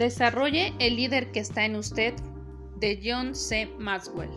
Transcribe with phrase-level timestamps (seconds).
[0.00, 2.14] Desarrolle el líder que está en usted
[2.76, 3.70] de John C.
[3.78, 4.30] Maxwell.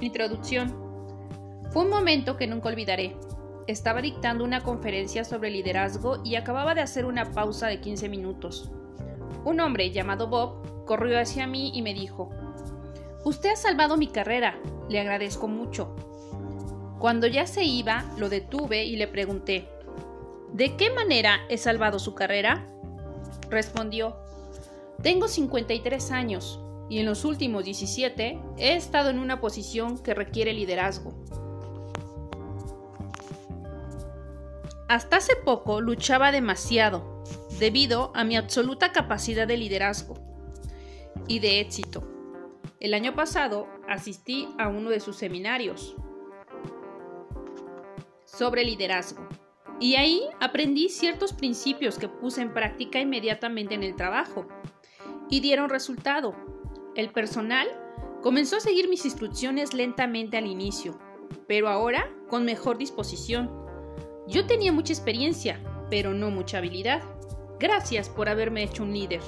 [0.00, 0.74] Introducción.
[1.70, 3.16] Fue un momento que nunca olvidaré.
[3.68, 8.72] Estaba dictando una conferencia sobre liderazgo y acababa de hacer una pausa de 15 minutos.
[9.44, 12.30] Un hombre llamado Bob corrió hacia mí y me dijo,
[13.24, 14.58] Usted ha salvado mi carrera,
[14.88, 15.94] le agradezco mucho.
[17.04, 19.68] Cuando ya se iba, lo detuve y le pregunté,
[20.54, 22.66] ¿De qué manera he salvado su carrera?
[23.50, 24.16] Respondió,
[25.02, 30.54] tengo 53 años y en los últimos 17 he estado en una posición que requiere
[30.54, 31.12] liderazgo.
[34.88, 37.22] Hasta hace poco luchaba demasiado
[37.58, 40.14] debido a mi absoluta capacidad de liderazgo
[41.28, 42.02] y de éxito.
[42.80, 45.96] El año pasado asistí a uno de sus seminarios
[48.36, 49.28] sobre liderazgo
[49.80, 54.46] y ahí aprendí ciertos principios que puse en práctica inmediatamente en el trabajo
[55.28, 56.34] y dieron resultado.
[56.94, 57.66] El personal
[58.22, 60.98] comenzó a seguir mis instrucciones lentamente al inicio,
[61.48, 63.50] pero ahora con mejor disposición.
[64.28, 65.60] Yo tenía mucha experiencia,
[65.90, 67.02] pero no mucha habilidad.
[67.58, 69.20] Gracias por haberme hecho un líder.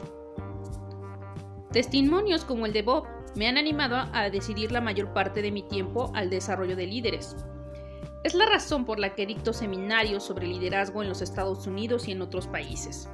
[1.73, 5.62] Testimonios como el de Bob me han animado a decidir la mayor parte de mi
[5.62, 7.37] tiempo al desarrollo de líderes.
[8.27, 12.10] Es la razón por la que dicto seminarios sobre liderazgo en los Estados Unidos y
[12.10, 13.08] en otros países,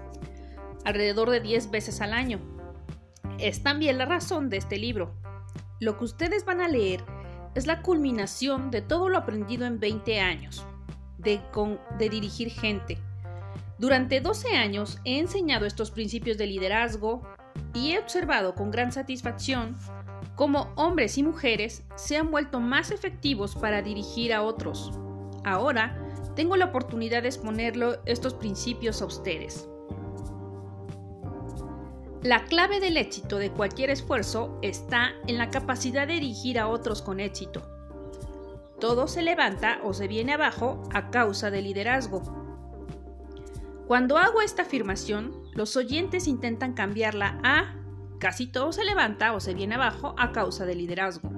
[0.87, 2.41] alrededor de 10 veces al año.
[3.39, 5.15] Es también la razón de este libro.
[5.81, 7.05] Lo que ustedes van a leer
[7.55, 10.65] es la culminación de todo lo aprendido en 20 años
[11.19, 11.43] de,
[11.99, 12.97] de dirigir gente.
[13.79, 17.21] Durante 12 años he enseñado estos principios de liderazgo
[17.75, 19.77] y he observado con gran satisfacción
[20.37, 24.91] cómo hombres y mujeres se han vuelto más efectivos para dirigir a otros.
[25.45, 25.97] Ahora
[26.35, 29.69] tengo la oportunidad de exponerlo estos principios a ustedes.
[32.23, 37.03] La clave del éxito de cualquier esfuerzo está en la capacidad de dirigir a otros
[37.03, 37.63] con éxito.
[38.79, 42.23] Todo se levanta o se viene abajo a causa del liderazgo.
[43.87, 47.83] Cuando hago esta afirmación, los oyentes intentan cambiarla a
[48.23, 51.29] Casi todo se levanta o se viene abajo a causa del liderazgo.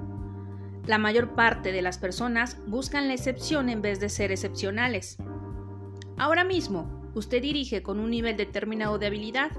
[0.86, 5.16] La mayor parte de las personas buscan la excepción en vez de ser excepcionales.
[6.18, 9.50] Ahora mismo, usted dirige con un nivel determinado de habilidad.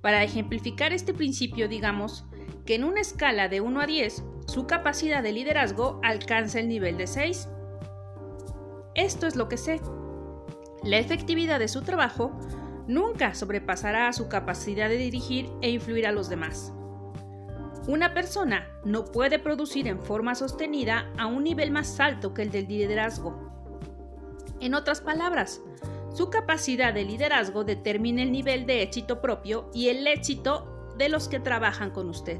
[0.00, 2.24] Para ejemplificar este principio, digamos
[2.64, 6.96] que en una escala de 1 a 10, su capacidad de liderazgo alcanza el nivel
[6.96, 7.48] de 6.
[8.94, 9.80] Esto es lo que sé.
[10.82, 12.38] La efectividad de su trabajo
[12.86, 16.72] nunca sobrepasará su capacidad de dirigir e influir a los demás.
[17.88, 22.50] Una persona no puede producir en forma sostenida a un nivel más alto que el
[22.50, 23.34] del liderazgo.
[24.60, 25.62] En otras palabras,
[26.14, 31.28] su capacidad de liderazgo determina el nivel de éxito propio y el éxito de los
[31.28, 32.38] que trabajan con usted.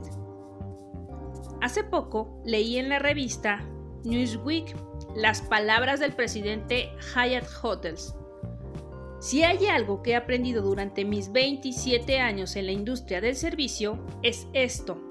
[1.63, 3.65] Hace poco leí en la revista
[4.05, 4.77] Newsweek
[5.17, 8.15] las palabras del presidente Hyatt Hotels,
[9.21, 13.99] si hay algo que he aprendido durante mis 27 años en la industria del servicio,
[14.23, 15.08] es esto.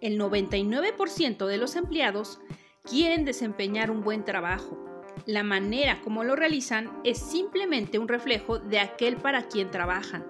[0.00, 2.40] El 99% de los empleados
[2.84, 4.78] quieren desempeñar un buen trabajo.
[5.26, 10.26] La manera como lo realizan es simplemente un reflejo de aquel para quien trabajan.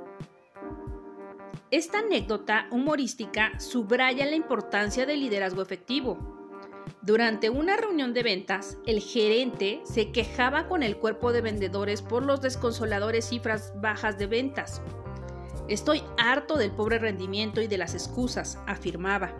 [1.70, 6.18] Esta anécdota humorística subraya la importancia del liderazgo efectivo.
[7.02, 12.24] Durante una reunión de ventas, el gerente se quejaba con el cuerpo de vendedores por
[12.24, 14.82] los desconsoladores cifras bajas de ventas.
[15.70, 19.32] Estoy harto del pobre rendimiento y de las excusas, afirmaba.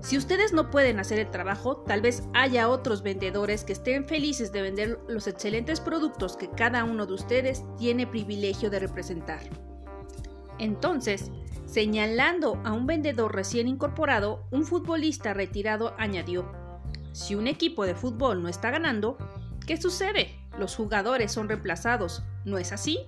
[0.00, 4.50] Si ustedes no pueden hacer el trabajo, tal vez haya otros vendedores que estén felices
[4.50, 9.40] de vender los excelentes productos que cada uno de ustedes tiene privilegio de representar.
[10.58, 11.30] Entonces,
[11.66, 16.50] señalando a un vendedor recién incorporado, un futbolista retirado añadió,
[17.12, 19.18] si un equipo de fútbol no está ganando,
[19.66, 20.34] ¿qué sucede?
[20.58, 23.00] Los jugadores son reemplazados, ¿no es así?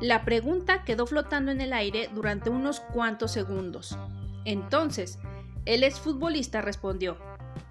[0.00, 3.98] La pregunta quedó flotando en el aire durante unos cuantos segundos.
[4.44, 5.18] Entonces,
[5.64, 7.16] el exfutbolista respondió,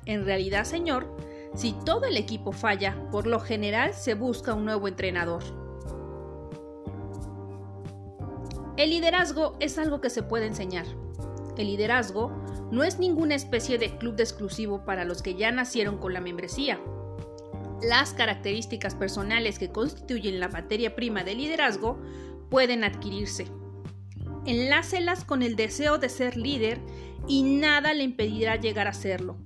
[0.06, 1.16] en realidad, señor,
[1.54, 5.44] si todo el equipo falla, por lo general se busca un nuevo entrenador.
[8.76, 10.86] El liderazgo es algo que se puede enseñar.
[11.58, 12.32] El liderazgo
[12.72, 16.20] no es ninguna especie de club de exclusivo para los que ya nacieron con la
[16.20, 16.80] membresía.
[17.88, 22.02] Las características personales que constituyen la materia prima del liderazgo
[22.50, 23.46] pueden adquirirse.
[24.48, 26.80] Enlácelas con el deseo de ser líder
[27.28, 29.38] y nada le impedirá llegar a serlo.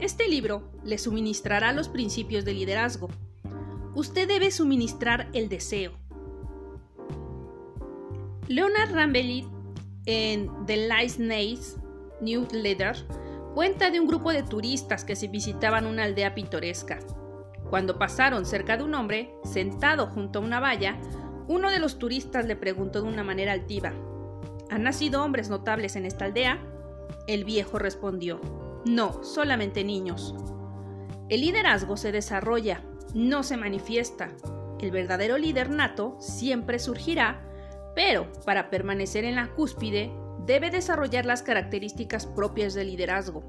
[0.00, 3.08] Este libro le suministrará los principios de liderazgo.
[3.94, 5.92] usted debe suministrar el deseo.
[8.48, 9.46] Leonard Rambelli
[10.06, 11.76] en The Last Nights
[12.22, 12.96] Newsletter
[13.54, 17.00] cuenta de un grupo de turistas que se visitaban una aldea pintoresca.
[17.70, 20.98] Cuando pasaron cerca de un hombre sentado junto a una valla,
[21.48, 23.92] uno de los turistas le preguntó de una manera altiva,
[24.68, 26.60] ¿Han nacido hombres notables en esta aldea?
[27.28, 28.40] El viejo respondió,
[28.84, 30.34] no, solamente niños.
[31.28, 32.82] El liderazgo se desarrolla,
[33.14, 34.30] no se manifiesta.
[34.80, 37.48] El verdadero líder nato siempre surgirá,
[37.94, 40.12] pero para permanecer en la cúspide
[40.44, 43.44] debe desarrollar las características propias del liderazgo.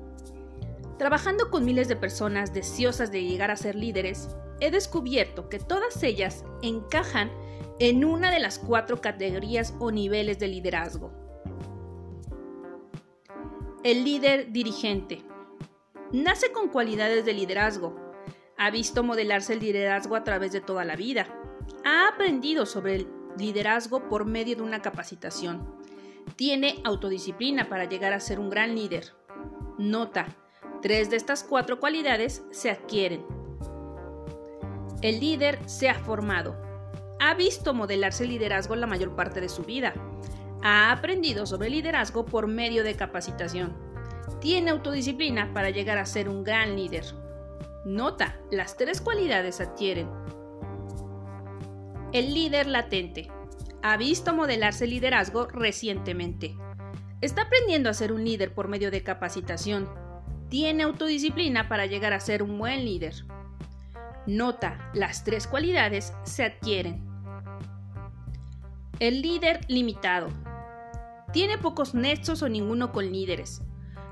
[0.98, 4.30] Trabajando con miles de personas deseosas de llegar a ser líderes,
[4.60, 7.32] he descubierto que todas ellas encajan
[7.80, 11.12] en una de las cuatro categorías o niveles de liderazgo.
[13.84, 15.22] El líder dirigente.
[16.12, 17.96] Nace con cualidades de liderazgo.
[18.58, 21.28] Ha visto modelarse el liderazgo a través de toda la vida.
[21.86, 23.08] Ha aprendido sobre el
[23.38, 25.76] liderazgo por medio de una capacitación.
[26.36, 29.14] Tiene autodisciplina para llegar a ser un gran líder.
[29.78, 30.36] Nota,
[30.82, 33.26] tres de estas cuatro cualidades se adquieren.
[35.02, 36.56] El líder se ha formado.
[37.20, 39.94] Ha visto modelarse el liderazgo la mayor parte de su vida.
[40.64, 43.76] Ha aprendido sobre liderazgo por medio de capacitación.
[44.40, 47.06] Tiene autodisciplina para llegar a ser un gran líder.
[47.86, 50.10] Nota, las tres cualidades adquieren.
[52.12, 53.30] El líder latente.
[53.84, 56.58] Ha visto modelarse el liderazgo recientemente.
[57.22, 60.07] Está aprendiendo a ser un líder por medio de capacitación.
[60.50, 63.14] Tiene autodisciplina para llegar a ser un buen líder.
[64.26, 67.04] Nota, las tres cualidades se adquieren.
[69.00, 70.30] El líder limitado.
[71.34, 73.62] Tiene pocos nexos o ninguno con líderes.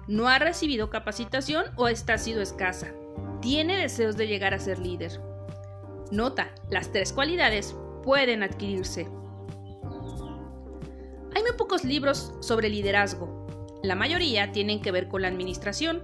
[0.07, 2.93] No ha recibido capacitación o está sido escasa.
[3.41, 5.19] Tiene deseos de llegar a ser líder.
[6.11, 9.07] Nota, las tres cualidades pueden adquirirse.
[11.33, 13.45] Hay muy pocos libros sobre liderazgo.
[13.83, 16.01] La mayoría tienen que ver con la administración.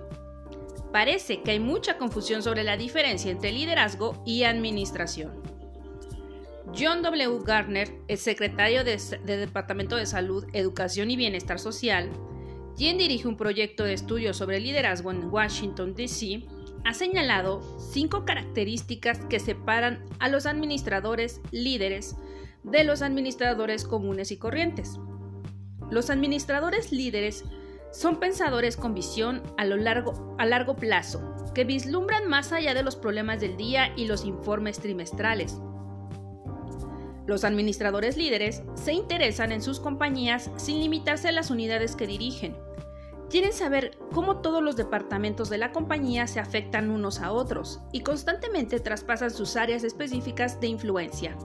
[0.91, 5.41] Parece que hay mucha confusión sobre la diferencia entre liderazgo y administración.
[6.77, 7.39] John W.
[7.43, 12.09] Garner, el secretario del Departamento de Salud, Educación y Bienestar Social,
[12.77, 16.45] quien dirige un proyecto de estudio sobre liderazgo en Washington, D.C.,
[16.83, 17.61] ha señalado
[17.91, 22.15] cinco características que separan a los administradores líderes
[22.63, 24.97] de los administradores comunes y corrientes.
[25.89, 27.43] Los administradores líderes
[27.91, 32.83] son pensadores con visión a, lo largo, a largo plazo, que vislumbran más allá de
[32.83, 35.57] los problemas del día y los informes trimestrales.
[37.27, 42.55] Los administradores líderes se interesan en sus compañías sin limitarse a las unidades que dirigen.
[43.29, 48.01] Quieren saber cómo todos los departamentos de la compañía se afectan unos a otros y
[48.01, 51.38] constantemente traspasan sus áreas específicas de influencia.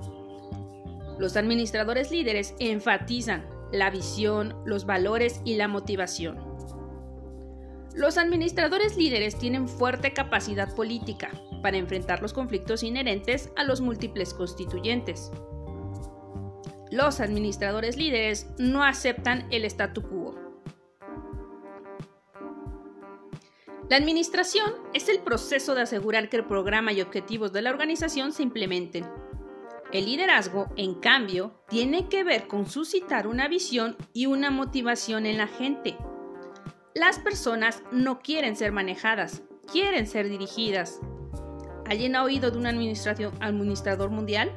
[1.18, 6.38] Los administradores líderes enfatizan la visión, los valores y la motivación.
[7.94, 11.30] Los administradores líderes tienen fuerte capacidad política
[11.62, 15.30] para enfrentar los conflictos inherentes a los múltiples constituyentes.
[16.90, 20.34] Los administradores líderes no aceptan el statu quo.
[23.88, 28.32] La administración es el proceso de asegurar que el programa y objetivos de la organización
[28.32, 29.06] se implementen.
[29.92, 35.38] El liderazgo, en cambio, tiene que ver con suscitar una visión y una motivación en
[35.38, 35.96] la gente.
[36.94, 41.00] Las personas no quieren ser manejadas, quieren ser dirigidas.
[41.86, 44.50] ¿Alguien ha oído de un administrador mundial?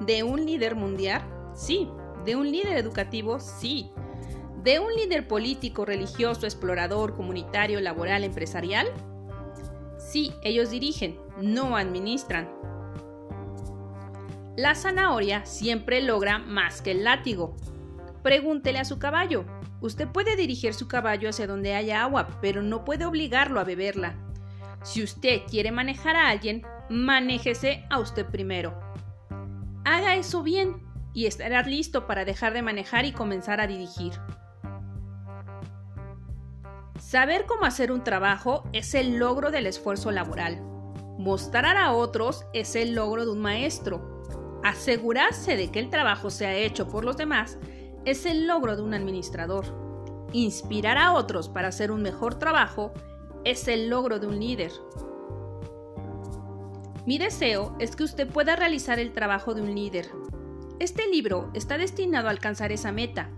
[0.00, 1.22] ¿De un líder mundial?
[1.54, 1.88] Sí.
[2.24, 3.38] ¿De un líder educativo?
[3.38, 3.92] Sí.
[4.64, 8.88] ¿De un líder político, religioso, explorador, comunitario, laboral, empresarial?
[9.96, 12.48] Sí, ellos dirigen, no administran.
[14.56, 17.56] La zanahoria siempre logra más que el látigo.
[18.22, 19.46] Pregúntele a su caballo.
[19.80, 24.14] Usted puede dirigir su caballo hacia donde haya agua, pero no puede obligarlo a beberla.
[24.82, 28.78] Si usted quiere manejar a alguien, manéjese a usted primero.
[29.84, 30.82] Haga eso bien
[31.14, 34.12] y estarás listo para dejar de manejar y comenzar a dirigir.
[36.98, 40.60] Saber cómo hacer un trabajo es el logro del esfuerzo laboral.
[41.18, 44.11] Mostrar a otros es el logro de un maestro.
[44.62, 47.58] Asegurarse de que el trabajo sea hecho por los demás
[48.04, 49.64] es el logro de un administrador.
[50.32, 52.92] Inspirar a otros para hacer un mejor trabajo
[53.44, 54.72] es el logro de un líder.
[57.06, 60.08] Mi deseo es que usted pueda realizar el trabajo de un líder,
[60.82, 63.30] este libro está destinado a alcanzar esa meta.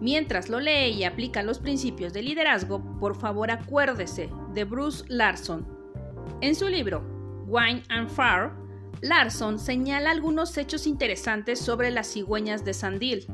[0.00, 5.68] Mientras lo lee y aplica los principios de liderazgo, por favor acuérdese de Bruce Larson.
[6.40, 7.02] En su libro
[7.46, 8.52] Wine and Fire,
[9.02, 13.26] Larson señala algunos hechos interesantes sobre las cigüeñas de Sandil.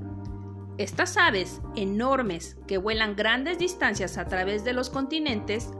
[0.79, 5.71] Estas aves, enormes, que vuelan grandes distancias a través de los continentes,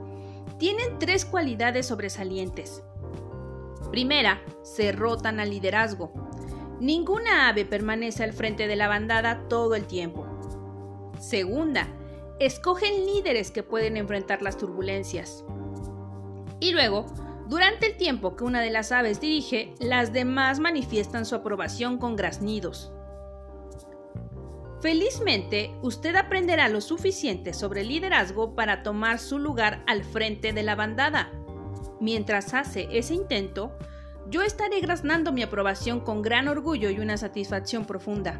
[0.59, 2.83] tienen tres cualidades sobresalientes.
[3.91, 6.11] Primera, se rotan al liderazgo.
[6.81, 10.27] Ninguna ave permanece al frente de la bandada todo el tiempo.
[11.19, 11.87] Segunda,
[12.39, 15.45] escogen líderes que pueden enfrentar las turbulencias.
[16.59, 17.05] Y luego,
[17.47, 22.15] durante el tiempo que una de las aves dirige, las demás manifiestan su aprobación con
[22.15, 22.91] graznidos.
[24.81, 30.75] Felizmente, usted aprenderá lo suficiente sobre liderazgo para tomar su lugar al frente de la
[30.75, 31.31] bandada.
[31.99, 33.75] Mientras hace ese intento,
[34.29, 38.39] yo estaré graznando mi aprobación con gran orgullo y una satisfacción profunda.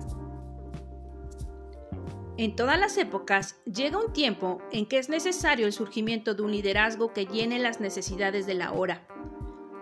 [2.38, 6.52] En todas las épocas llega un tiempo en que es necesario el surgimiento de un
[6.52, 9.08] liderazgo que llene las necesidades de la hora.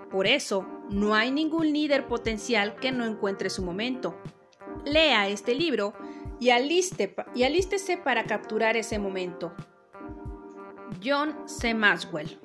[0.10, 4.18] Por eso, no hay ningún líder potencial que no encuentre su momento.
[4.86, 5.94] Lea este libro
[6.40, 9.54] y, y alístese para capturar ese momento.
[11.04, 11.74] John C.
[11.74, 12.40] Maxwell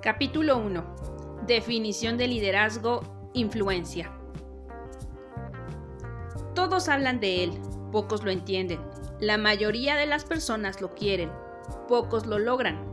[0.00, 1.42] Capítulo 1.
[1.48, 4.12] Definición de liderazgo Influencia.
[6.54, 7.52] Todos hablan de él,
[7.92, 8.80] pocos lo entienden.
[9.20, 11.30] La mayoría de las personas lo quieren,
[11.88, 12.84] pocos lo logran.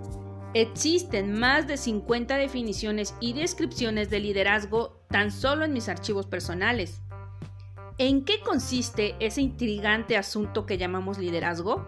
[0.53, 7.01] Existen más de 50 definiciones y descripciones de liderazgo tan solo en mis archivos personales.
[7.97, 11.85] ¿En qué consiste ese intrigante asunto que llamamos liderazgo?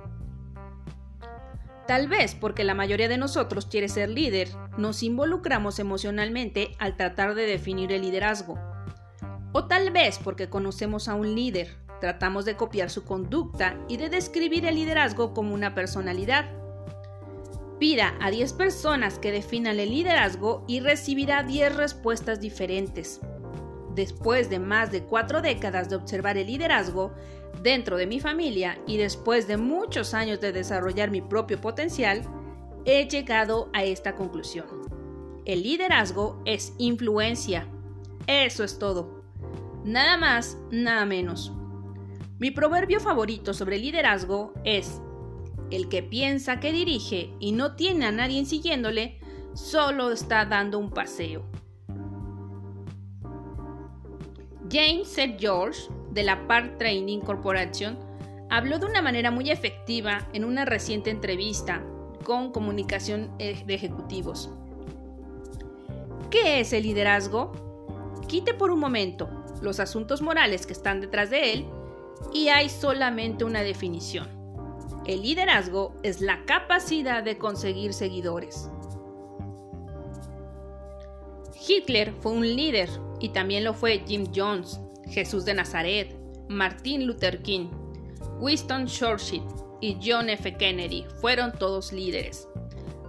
[1.87, 7.33] Tal vez porque la mayoría de nosotros quiere ser líder, nos involucramos emocionalmente al tratar
[7.33, 8.59] de definir el liderazgo.
[9.53, 14.09] O tal vez porque conocemos a un líder, tratamos de copiar su conducta y de
[14.09, 16.51] describir el liderazgo como una personalidad.
[17.79, 23.21] Pida a 10 personas que definan el liderazgo y recibirá 10 respuestas diferentes.
[23.95, 27.13] Después de más de cuatro décadas de observar el liderazgo,
[27.61, 32.21] dentro de mi familia y después de muchos años de desarrollar mi propio potencial,
[32.85, 34.65] he llegado a esta conclusión.
[35.45, 37.67] El liderazgo es influencia.
[38.27, 39.23] Eso es todo.
[39.83, 41.53] Nada más, nada menos.
[42.39, 45.01] Mi proverbio favorito sobre liderazgo es,
[45.71, 49.19] el que piensa que dirige y no tiene a nadie siguiéndole,
[49.53, 51.43] solo está dando un paseo.
[54.69, 55.37] James C.
[55.39, 57.95] George de la Park Training Corporation
[58.49, 61.83] habló de una manera muy efectiva en una reciente entrevista
[62.23, 64.49] con comunicación e-, de ejecutivos.
[66.31, 67.51] ¿Qué es el liderazgo?
[68.27, 69.29] Quite por un momento
[69.61, 71.67] los asuntos morales que están detrás de él
[72.33, 74.27] y hay solamente una definición.
[75.05, 78.71] El liderazgo es la capacidad de conseguir seguidores.
[81.67, 86.15] Hitler fue un líder y también lo fue Jim Jones, Jesús de Nazaret,
[86.49, 87.69] Martin Luther King,
[88.39, 89.43] Winston Churchill
[89.81, 90.55] y John F.
[90.57, 92.47] Kennedy fueron todos líderes,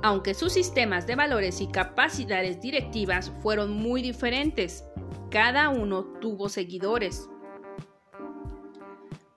[0.02, 4.84] aunque sus sistemas de valores y capacidades directivas fueron muy diferentes.
[5.30, 7.28] Cada uno tuvo seguidores.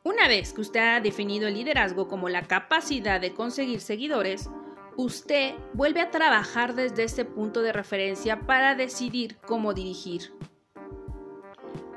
[0.03, 4.49] Una vez que usted ha definido el liderazgo como la capacidad de conseguir seguidores,
[4.97, 10.33] usted vuelve a trabajar desde ese punto de referencia para decidir cómo dirigir.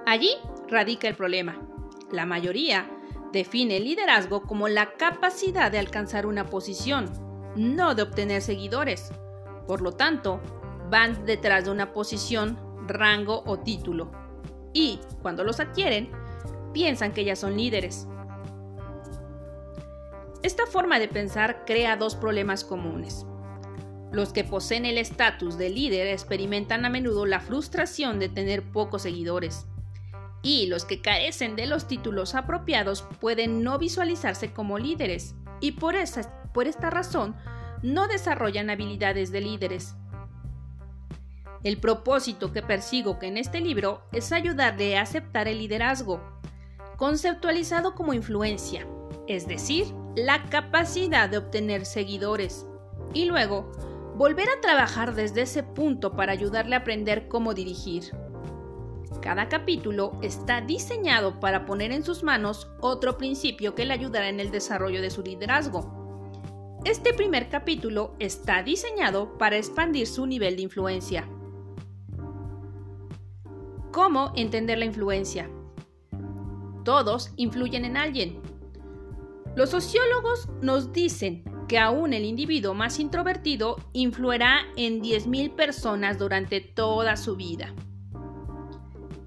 [0.06, 0.30] Allí
[0.68, 1.58] radica el problema.
[2.12, 2.90] La mayoría
[3.32, 7.11] define el liderazgo como la capacidad de alcanzar una posición,
[7.56, 9.12] no de obtener seguidores.
[9.66, 10.40] Por lo tanto,
[10.90, 14.12] van detrás de una posición, rango o título.
[14.75, 16.11] Y, cuando los adquieren,
[16.75, 18.06] piensan que ya son líderes.
[20.42, 23.25] Esta forma de pensar crea dos problemas comunes.
[24.12, 29.02] Los que poseen el estatus de líder experimentan a menudo la frustración de tener pocos
[29.02, 29.66] seguidores
[30.45, 35.97] y los que carecen de los títulos apropiados pueden no visualizarse como líderes y por,
[36.53, 37.35] por esta razón
[37.83, 39.97] no desarrollan habilidades de líderes.
[41.65, 46.21] El propósito que persigo en este libro es ayudarle a aceptar el liderazgo,
[46.99, 48.87] conceptualizado como influencia,
[49.27, 52.67] es decir, la capacidad de obtener seguidores,
[53.15, 53.73] y luego
[54.15, 58.13] volver a trabajar desde ese punto para ayudarle a aprender cómo dirigir.
[59.25, 64.38] Cada capítulo está diseñado para poner en sus manos otro principio que le ayudará en
[64.38, 66.31] el desarrollo de su liderazgo.
[66.85, 71.26] Este primer capítulo está diseñado para expandir su nivel de influencia.
[73.93, 75.49] ¿Cómo entender la influencia?
[76.85, 78.43] Todos influyen en alguien.
[79.57, 86.61] Los sociólogos nos dicen que aún el individuo más introvertido influirá en 10.000 personas durante
[86.61, 87.75] toda su vida.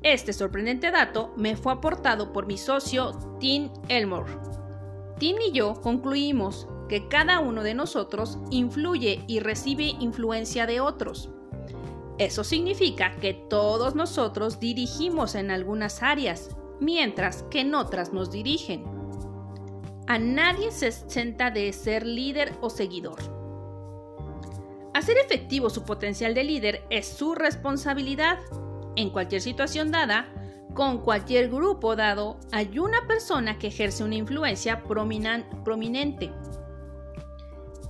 [0.10, 3.12] Este sorprendente dato me fue aportado por mi socio
[3.42, 4.32] Tim Elmore.
[5.20, 11.30] Tim y yo concluimos que cada uno de nosotros influye y recibe influencia de otros.
[12.20, 18.86] Eso significa que todos nosotros dirigimos en algunas áreas, mientras que en otras nos dirigen.
[20.08, 23.20] A nadie se exenta de ser líder o seguidor.
[24.94, 28.40] Hacer efectivo su potencial de líder es su responsabilidad.
[28.98, 30.28] En cualquier situación dada,
[30.74, 36.32] con cualquier grupo dado, hay una persona que ejerce una influencia prominente.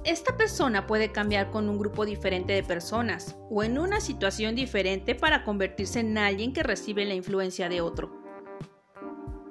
[0.03, 5.15] Esta persona puede cambiar con un grupo diferente de personas o en una situación diferente
[5.15, 8.11] para convertirse en alguien que recibe la influencia de otro.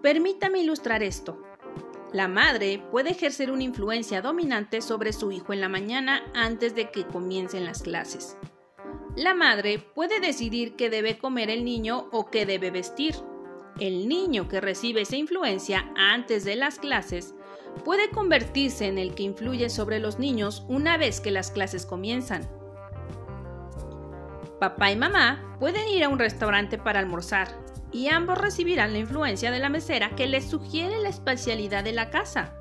[0.03, 1.43] Permítame ilustrar esto.
[2.13, 6.91] La madre puede ejercer una influencia dominante sobre su hijo en la mañana antes de
[6.91, 8.37] que comiencen las clases.
[9.17, 13.15] La madre puede decidir qué debe comer el niño o qué debe vestir.
[13.81, 17.35] El niño que recibe esa influencia antes de las clases
[17.83, 22.47] puede convertirse en el que influye sobre los niños una vez que las clases comienzan.
[24.61, 27.49] Papá y mamá pueden ir a un restaurante para almorzar
[27.93, 32.11] y ambos recibirán la influencia de la mesera que les sugiere la especialidad de la
[32.11, 32.55] casa.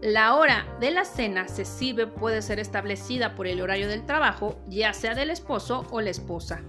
[0.00, 4.56] La hora de la cena se sirve puede ser establecida por el horario del trabajo,
[4.68, 6.62] ya sea del esposo o la esposa.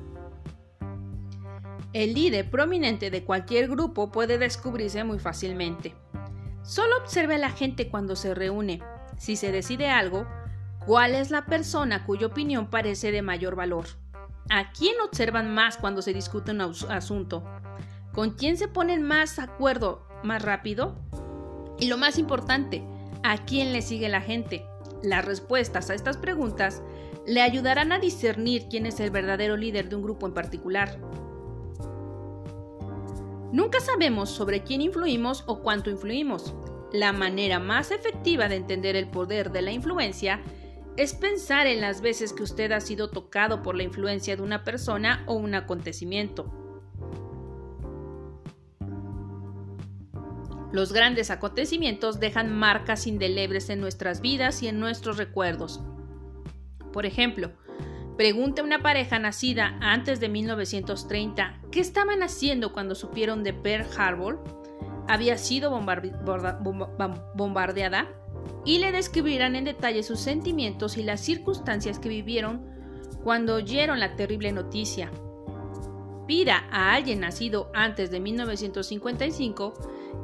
[1.94, 5.94] El líder prominente de cualquier grupo puede descubrirse muy fácilmente.
[6.64, 8.82] Solo observe a la gente cuando se reúne.
[9.18, 10.28] Si se decide algo,
[10.88, 13.86] ¿cuál es la persona cuya opinión parece de mayor valor?
[14.50, 17.44] ¿A quién observan más cuando se discute un asunto?
[18.12, 21.00] ¿Con quién se ponen más acuerdo más rápido?
[21.80, 22.84] Y lo más importante,
[23.24, 24.66] ¿a quién le sigue la gente?
[25.02, 26.82] Las respuestas a estas preguntas
[27.26, 31.00] le ayudarán a discernir quién es el verdadero líder de un grupo en particular.
[33.52, 36.54] Nunca sabemos sobre quién influimos o cuánto influimos.
[36.92, 40.42] La manera más efectiva de entender el poder de la influencia
[40.98, 44.64] es pensar en las veces que usted ha sido tocado por la influencia de una
[44.64, 46.59] persona o un acontecimiento.
[50.72, 55.82] Los grandes acontecimientos dejan marcas indelebles en nuestras vidas y en nuestros recuerdos.
[56.92, 57.52] Por ejemplo,
[58.20, 63.88] Pregunte a una pareja nacida antes de 1930 qué estaban haciendo cuando supieron de Pearl
[63.98, 64.44] Harbor
[65.08, 68.10] había sido bombardeada
[68.66, 72.66] y le describirán en detalle sus sentimientos y las circunstancias que vivieron
[73.24, 75.10] cuando oyeron la terrible noticia.
[76.28, 79.76] Pida a alguien nacido antes de 1955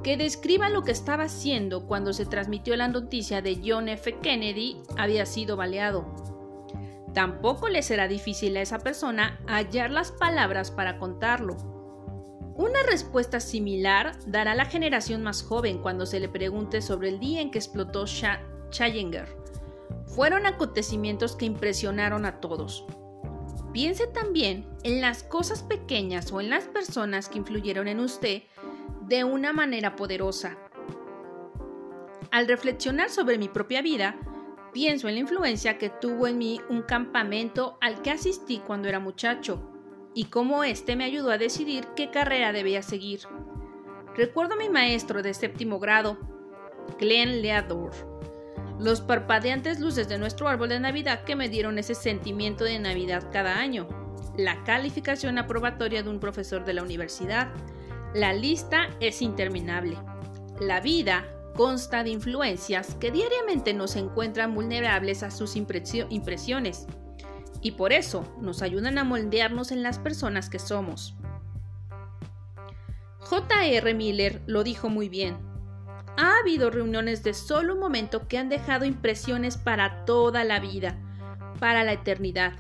[0.04, 4.20] que describa lo que estaba haciendo cuando se transmitió la noticia de John F.
[4.20, 6.06] Kennedy había sido baleado.
[7.14, 11.56] Tampoco le será difícil a esa persona hallar las palabras para contarlo.
[12.58, 17.42] Una respuesta similar dará la generación más joven cuando se le pregunte sobre el día
[17.42, 18.06] en que explotó
[18.70, 19.28] Challenger.
[20.08, 22.86] Fueron acontecimientos que impresionaron a todos.
[23.74, 28.44] Piense también en las cosas pequeñas o en las personas que influyeron en usted
[29.08, 30.58] de una manera poderosa.
[32.32, 34.18] Al reflexionar sobre mi propia vida,
[34.76, 39.00] Pienso en la influencia que tuvo en mí un campamento al que asistí cuando era
[39.00, 39.72] muchacho
[40.14, 43.22] y cómo éste me ayudó a decidir qué carrera debía seguir.
[44.18, 46.18] Recuerdo a mi maestro de séptimo grado,
[47.00, 47.92] Glenn Leador,
[48.78, 53.30] los parpadeantes luces de nuestro árbol de Navidad que me dieron ese sentimiento de Navidad
[53.32, 53.88] cada año,
[54.38, 57.48] la calificación aprobatoria de un profesor de la universidad.
[58.14, 59.98] La lista es interminable.
[60.60, 66.88] La vida consta de influencias que diariamente nos encuentran vulnerables a sus impresiones
[67.62, 71.16] y por eso nos ayudan a moldearnos en las personas que somos.
[73.20, 73.94] J.R.
[73.96, 75.38] Miller lo dijo muy bien.
[76.18, 80.98] Ha habido reuniones de solo un momento que han dejado impresiones para toda la vida,
[81.60, 82.54] para la eternidad.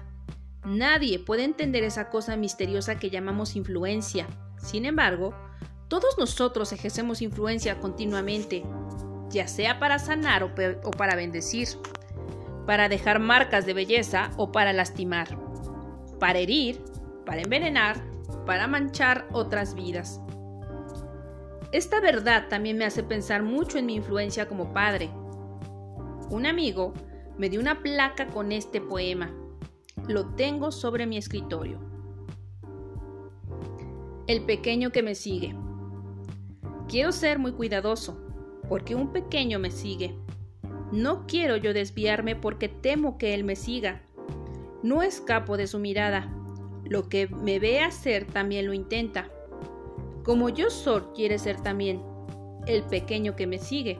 [0.66, 4.28] Nadie puede entender esa cosa misteriosa que llamamos influencia.
[4.66, 5.36] Sin embargo,
[5.90, 8.64] todos nosotros ejercemos influencia continuamente,
[9.30, 10.56] ya sea para sanar o,
[10.90, 11.68] para bendecir,
[12.66, 15.38] para dejar marcas de belleza o para lastimar,
[16.20, 16.82] para herir,
[17.28, 18.04] para envenenar,
[18.48, 20.20] para manchar otras vidas.
[21.72, 25.12] Esta verdad también me hace pensar mucho en mi influencia como padre.
[26.32, 26.92] Un amigo
[27.38, 29.32] me dio una placa con este poema.
[30.08, 31.95] Lo tengo sobre mi escritorio.
[34.28, 35.56] El pequeño que me sigue.
[36.88, 38.20] Quiero ser muy cuidadoso,
[38.68, 40.16] porque un pequeño me sigue.
[40.92, 44.02] No quiero yo desviarme porque temo que él me siga.
[44.82, 46.36] No escapo de su mirada.
[46.86, 49.30] Lo que me ve hacer también lo intenta.
[50.24, 52.02] Como yo Sor quiere ser también
[52.66, 54.00] el pequeño que me sigue.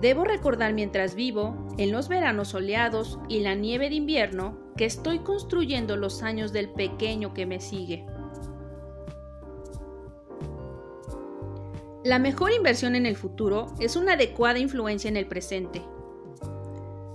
[0.00, 5.18] Debo recordar mientras vivo, en los veranos soleados y la nieve de invierno, que estoy
[5.18, 8.06] construyendo los años del pequeño que me sigue.
[12.04, 15.80] La mejor inversión en el futuro es una adecuada influencia en el presente.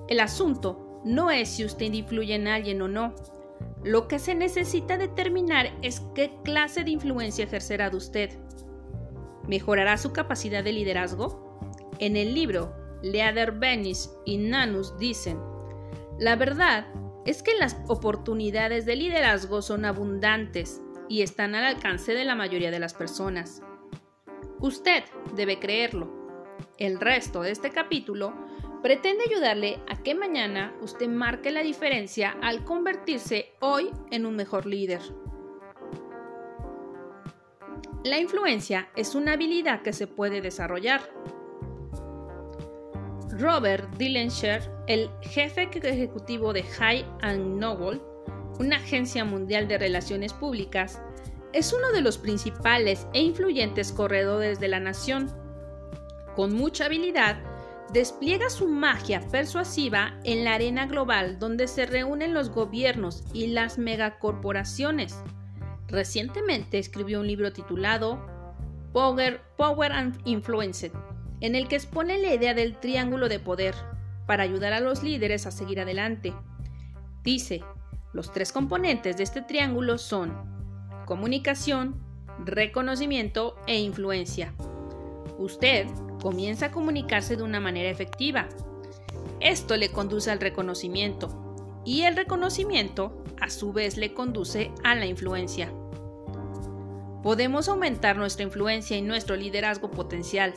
[0.08, 3.14] El asunto no es si usted influye en alguien o no.
[3.84, 8.30] Lo que se necesita determinar es qué clase de influencia ejercerá de usted.
[9.48, 11.60] ¿Mejorará su capacidad de liderazgo?
[12.00, 12.74] En el libro
[13.04, 15.38] Leader Benis y Nanus dicen,
[16.18, 16.88] la verdad
[17.28, 22.72] es que las oportunidades de liderazgo son abundantes y están al alcance de la mayoría
[22.72, 23.62] de las personas.
[24.62, 25.04] Usted
[25.36, 26.10] debe creerlo.
[26.78, 28.34] El resto de este capítulo
[28.82, 34.66] pretende ayudarle a que mañana usted marque la diferencia al convertirse hoy en un mejor
[34.66, 35.02] líder.
[38.04, 41.02] La influencia es una habilidad que se puede desarrollar.
[43.32, 48.02] Robert Dillenshire, el jefe ejecutivo de High and Noble,
[48.60, 51.02] una agencia mundial de relaciones públicas,
[51.54, 55.32] es uno de los principales e influyentes corredores de la nación.
[56.36, 57.38] Con mucha habilidad,
[57.92, 63.78] despliega su magia persuasiva en la arena global donde se reúnen los gobiernos y las
[63.78, 65.16] megacorporaciones.
[65.88, 68.24] Recientemente escribió un libro titulado
[68.94, 70.92] Power, Power and Influence,
[71.42, 73.74] en el que expone la idea del triángulo de poder
[74.28, 76.34] para ayudar a los líderes a seguir adelante.
[77.24, 77.64] Dice,
[78.14, 80.59] los tres componentes de este triángulo son
[81.10, 81.96] comunicación,
[82.46, 84.54] reconocimiento e influencia.
[85.40, 85.88] Usted
[86.22, 88.48] comienza a comunicarse de una manera efectiva.
[89.40, 95.08] Esto le conduce al reconocimiento y el reconocimiento a su vez le conduce a la
[95.08, 95.74] influencia.
[97.24, 100.54] Podemos aumentar nuestra influencia y nuestro liderazgo potencial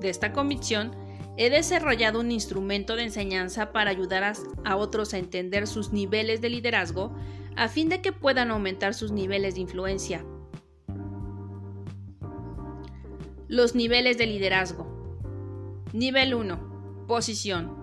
[0.00, 0.96] de esta convicción,
[1.36, 6.48] he desarrollado un instrumento de enseñanza para ayudar a, otros a entender sus niveles de
[6.48, 7.14] liderazgo
[7.56, 10.24] a fin de que puedan aumentar sus niveles de influencia.
[13.48, 14.86] Los niveles de liderazgo.
[15.92, 17.06] Nivel 1.
[17.08, 17.76] Posición.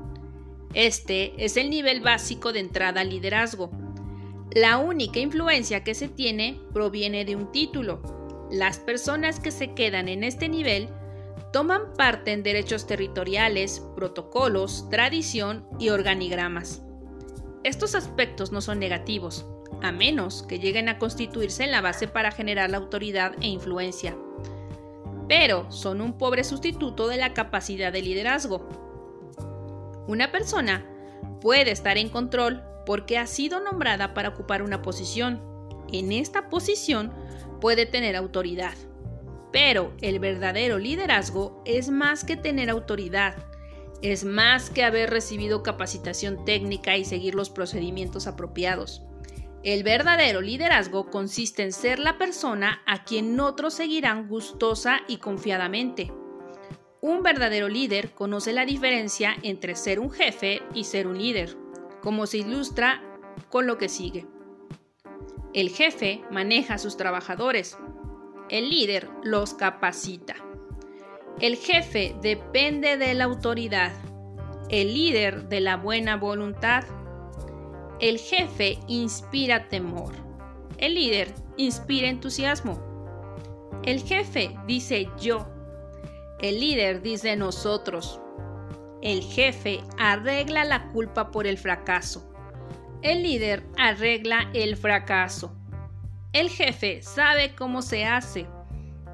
[0.74, 3.72] Este es el nivel básico de entrada al liderazgo.
[4.52, 8.02] La única influencia que se tiene proviene de un título.
[8.50, 10.90] Las personas que se quedan en este nivel
[11.52, 16.84] toman parte en derechos territoriales, protocolos, tradición y organigramas.
[17.64, 19.46] Estos aspectos no son negativos,
[19.82, 24.16] a menos que lleguen a constituirse en la base para generar la autoridad e influencia.
[25.28, 28.68] Pero son un pobre sustituto de la capacidad de liderazgo.
[30.08, 30.86] Una persona
[31.42, 35.42] puede estar en control porque ha sido nombrada para ocupar una posición.
[35.92, 37.14] En esta posición
[37.60, 38.74] puede tener autoridad.
[39.52, 43.36] Pero el verdadero liderazgo es más que tener autoridad,
[44.02, 49.04] es más que haber recibido capacitación técnica y seguir los procedimientos apropiados.
[49.64, 56.12] El verdadero liderazgo consiste en ser la persona a quien otros seguirán gustosa y confiadamente.
[57.02, 61.58] Un verdadero líder conoce la diferencia entre ser un jefe y ser un líder,
[62.02, 63.02] como se ilustra
[63.50, 64.26] con lo que sigue.
[65.54, 67.78] El jefe maneja a sus trabajadores,
[68.50, 70.36] el líder los capacita.
[71.40, 73.92] El jefe depende de la autoridad.
[74.70, 76.84] El líder de la buena voluntad.
[78.00, 80.14] El jefe inspira temor.
[80.78, 82.80] El líder inspira entusiasmo.
[83.84, 85.48] El jefe dice yo.
[86.40, 88.22] El líder dice nosotros.
[89.02, 92.32] El jefe arregla la culpa por el fracaso.
[93.02, 95.56] El líder arregla el fracaso.
[96.34, 98.46] El jefe sabe cómo se hace.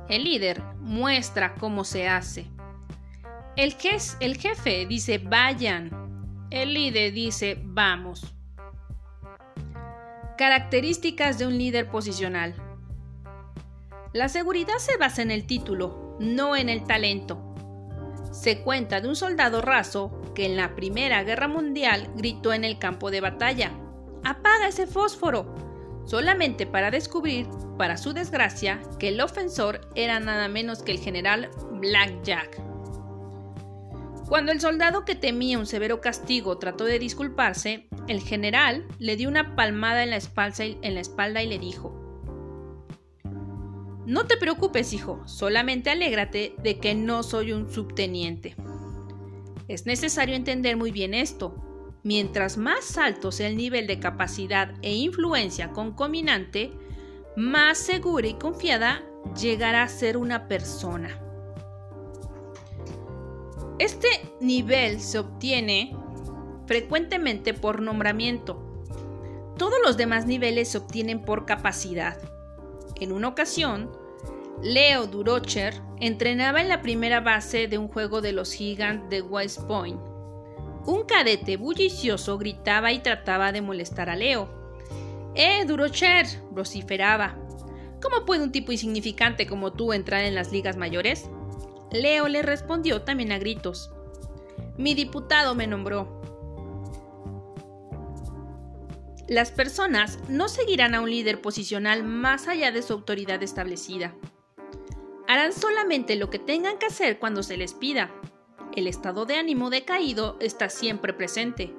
[0.10, 2.48] El líder muestra cómo se hace.
[3.56, 3.78] El,
[4.20, 5.90] el jefe dice vayan.
[6.50, 8.34] El líder dice vamos.
[10.38, 12.56] Características de un líder posicional.
[14.14, 17.56] La seguridad se basa en el título, no en el talento.
[18.32, 22.80] Se cuenta de un soldado raso que en la Primera Guerra Mundial gritó en el
[22.80, 23.72] campo de batalla,
[24.24, 25.54] ¡Apaga ese fósforo!
[26.06, 31.52] solamente para descubrir, para su desgracia, que el ofensor era nada menos que el general
[31.74, 32.73] Blackjack.
[34.34, 39.30] Cuando el soldado que temía un severo castigo trató de disculparse, el general le dio
[39.30, 41.94] una palmada en la espalda y, le dijo,
[44.08, 48.56] No te preocupes, hijo, solamente alégrate de que no soy un subteniente.
[49.68, 52.00] Es necesario entender muy bien esto.
[52.02, 56.72] Mientras más alto sea el nivel de capacidad e influencia concominante,
[57.38, 59.04] más segura y confiada
[59.40, 61.23] llegará a ser una persona.
[63.84, 64.08] Este
[64.40, 65.94] nivel se obtiene
[66.68, 68.58] frecuentemente por nombramiento.
[69.58, 72.18] Todos los demás niveles se obtienen por capacidad.
[73.02, 73.92] En una ocasión,
[74.62, 79.60] Leo Durocher entrenaba en la primera base de un juego de los Gigants de West
[79.64, 80.00] Point.
[80.86, 84.48] Un cadete bullicioso gritaba y trataba de molestar a Leo.
[85.36, 86.26] ¡Eh, Durocher!
[86.52, 87.38] vociferaba.
[88.02, 91.30] ¿Cómo puede un tipo insignificante como tú entrar en las ligas mayores?
[91.94, 93.92] Leo le respondió también a gritos.
[94.78, 96.22] Mi diputado me nombró.
[99.28, 104.14] Las personas no seguirán a un líder posicional más allá de su autoridad establecida.
[105.28, 108.12] Harán solamente lo que tengan que hacer cuando se les pida.
[108.76, 111.74] El estado de ánimo decaído está siempre presente.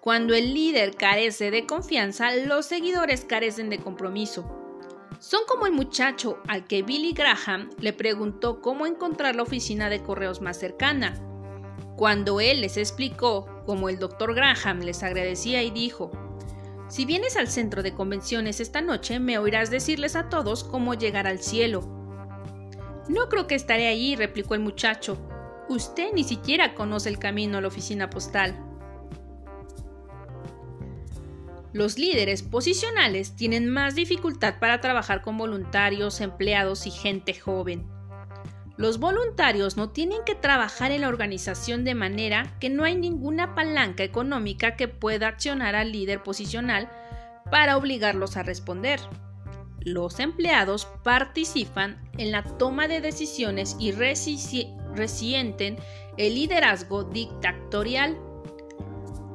[0.00, 4.57] Cuando el líder carece de confianza, los seguidores carecen de compromiso.
[5.20, 10.00] Son como el muchacho al que Billy Graham le preguntó cómo encontrar la oficina de
[10.00, 11.14] correos más cercana.
[11.96, 16.12] Cuando él les explicó cómo el doctor Graham les agradecía y dijo,
[16.88, 21.26] si vienes al centro de convenciones esta noche, me oirás decirles a todos cómo llegar
[21.26, 21.80] al cielo.
[23.08, 25.18] No creo que estaré allí, replicó el muchacho.
[25.68, 28.67] Usted ni siquiera conoce el camino a la oficina postal.
[31.72, 37.86] Los líderes posicionales tienen más dificultad para trabajar con voluntarios, empleados y gente joven.
[38.78, 43.56] Los voluntarios no tienen que trabajar en la organización de manera que no hay ninguna
[43.56, 46.88] palanca económica que pueda accionar al líder posicional
[47.50, 49.00] para obligarlos a responder.
[49.80, 55.76] Los empleados participan en la toma de decisiones y resienten
[56.16, 58.18] el liderazgo dictatorial.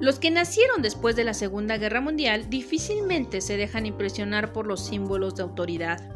[0.03, 4.85] Los que nacieron después de la Segunda Guerra Mundial difícilmente se dejan impresionar por los
[4.85, 6.11] símbolos de autoridad.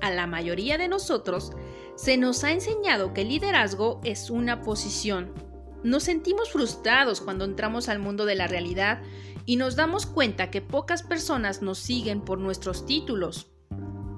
[0.00, 1.52] A la mayoría de nosotros
[1.94, 5.34] se nos ha enseñado que el liderazgo es una posición.
[5.82, 9.02] Nos sentimos frustrados cuando entramos al mundo de la realidad
[9.44, 13.48] y nos damos cuenta que pocas personas nos siguen por nuestros títulos.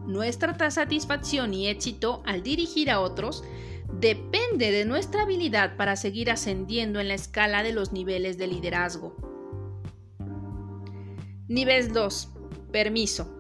[0.07, 3.43] Nuestra satisfacción y éxito al dirigir a otros
[3.93, 9.17] depende de nuestra habilidad para seguir ascendiendo en la escala de los niveles de liderazgo.
[11.49, 12.29] Nivel 2.
[12.71, 13.35] Permiso.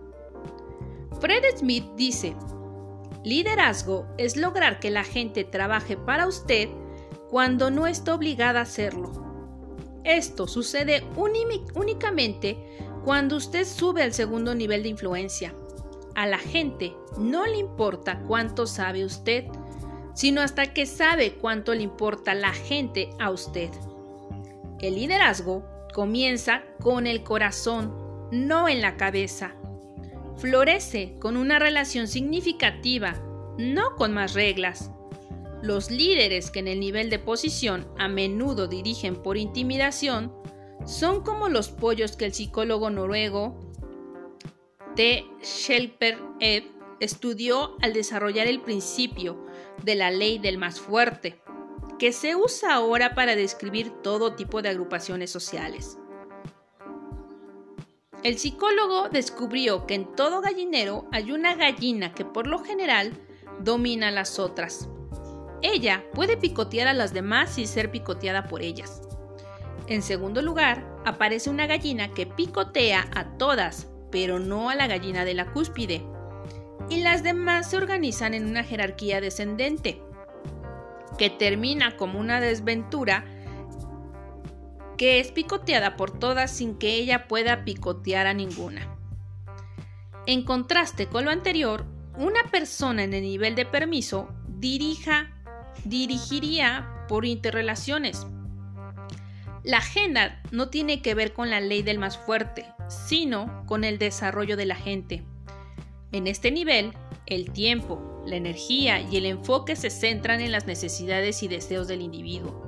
[1.20, 2.34] Fred Smith dice,
[3.24, 6.68] Liderazgo es lograr que la gente trabaje para usted
[7.28, 9.12] cuando no está obligada a hacerlo.
[10.04, 11.04] Esto sucede
[11.74, 12.56] únicamente
[13.04, 15.54] cuando usted sube al segundo nivel de influencia.
[16.14, 19.44] A la gente no le importa cuánto sabe usted,
[20.18, 23.70] sino hasta que sabe cuánto le importa la gente a usted.
[24.80, 27.94] El liderazgo comienza con el corazón,
[28.32, 29.54] no en la cabeza
[30.38, 33.14] florece con una relación significativa,
[33.58, 34.90] no con más reglas.
[35.62, 40.32] Los líderes que en el nivel de posición a menudo dirigen por intimidación
[40.86, 43.58] son como los pollos que el psicólogo noruego
[44.94, 45.24] T.
[45.42, 46.64] Schelper Ed
[47.00, 49.44] estudió al desarrollar el principio
[49.82, 51.40] de la ley del más fuerte,
[51.98, 55.98] que se usa ahora para describir todo tipo de agrupaciones sociales.
[58.24, 63.12] El psicólogo descubrió que en todo gallinero hay una gallina que por lo general
[63.60, 64.88] domina a las otras.
[65.62, 69.02] Ella puede picotear a las demás y ser picoteada por ellas.
[69.86, 75.24] En segundo lugar, aparece una gallina que picotea a todas, pero no a la gallina
[75.24, 76.04] de la cúspide.
[76.88, 80.00] Y las demás se organizan en una jerarquía descendente,
[81.18, 83.24] que termina como una desventura
[84.96, 88.96] que es picoteada por todas sin que ella pueda picotear a ninguna.
[90.26, 95.30] En contraste con lo anterior, una persona en el nivel de permiso dirija,
[95.84, 98.26] dirigiría por interrelaciones.
[99.62, 103.98] La agenda no tiene que ver con la ley del más fuerte, sino con el
[103.98, 105.24] desarrollo de la gente.
[106.10, 106.92] En este nivel,
[107.26, 112.00] el tiempo, la energía y el enfoque se centran en las necesidades y deseos del
[112.00, 112.64] individuo.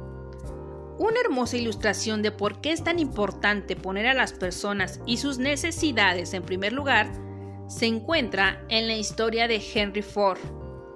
[0.99, 5.39] Una hermosa ilustración de por qué es tan importante poner a las personas y sus
[5.39, 7.11] necesidades en primer lugar
[7.69, 10.39] se encuentra en la historia de Henry Ford,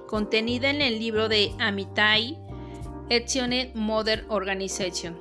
[0.06, 2.38] contenida en el libro de Amitai
[3.08, 5.18] Etionet Modern Organization.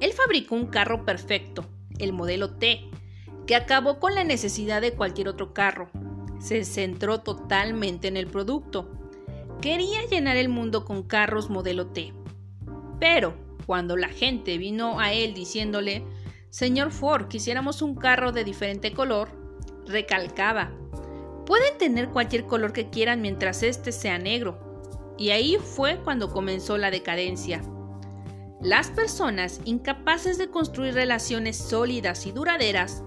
[0.00, 1.66] Él fabricó un carro perfecto,
[1.98, 2.88] el modelo T,
[3.46, 5.90] que acabó con la necesidad de cualquier otro carro.
[6.38, 8.90] Se centró totalmente en el producto.
[9.60, 12.12] Quería llenar el mundo con carros modelo T.
[13.00, 13.34] Pero
[13.66, 16.04] cuando la gente vino a él diciéndole,
[16.50, 19.28] Señor Ford, quisiéramos un carro de diferente color,
[19.86, 20.72] recalcaba,
[21.44, 24.58] pueden tener cualquier color que quieran mientras este sea negro.
[25.18, 27.62] Y ahí fue cuando comenzó la decadencia.
[28.60, 33.02] Las personas incapaces de construir relaciones sólidas y duraderas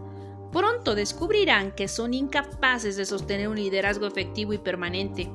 [0.52, 5.30] pronto descubrirán que son incapaces de sostener un liderazgo efectivo y permanente.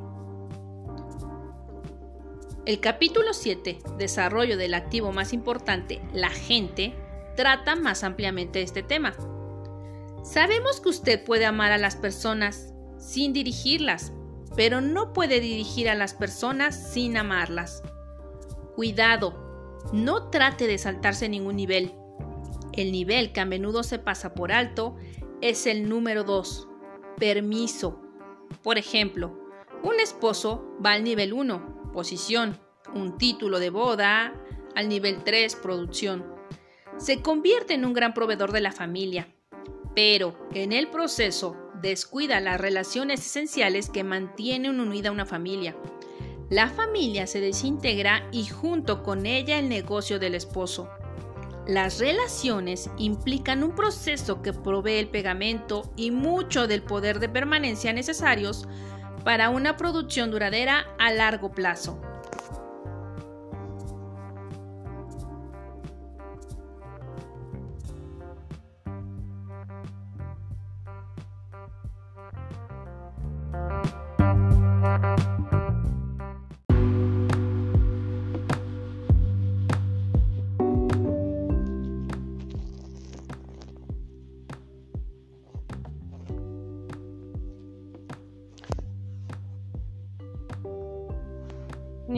[2.66, 6.94] El capítulo 7, Desarrollo del activo más importante, la gente,
[7.36, 9.14] trata más ampliamente este tema.
[10.22, 14.12] Sabemos que usted puede amar a las personas sin dirigirlas,
[14.56, 17.82] pero no puede dirigir a las personas sin amarlas.
[18.74, 21.92] Cuidado, no trate de saltarse ningún nivel.
[22.76, 24.96] El nivel que a menudo se pasa por alto
[25.40, 26.68] es el número 2,
[27.18, 28.00] permiso.
[28.62, 29.38] Por ejemplo,
[29.82, 32.58] un esposo va al nivel 1, posición,
[32.94, 34.34] un título de boda,
[34.74, 36.24] al nivel 3, producción.
[36.96, 39.28] Se convierte en un gran proveedor de la familia,
[39.94, 45.76] pero en el proceso descuida las relaciones esenciales que mantienen unida una familia.
[46.50, 50.88] La familia se desintegra y junto con ella el negocio del esposo.
[51.66, 57.92] Las relaciones implican un proceso que provee el pegamento y mucho del poder de permanencia
[57.94, 58.68] necesarios
[59.24, 61.98] para una producción duradera a largo plazo.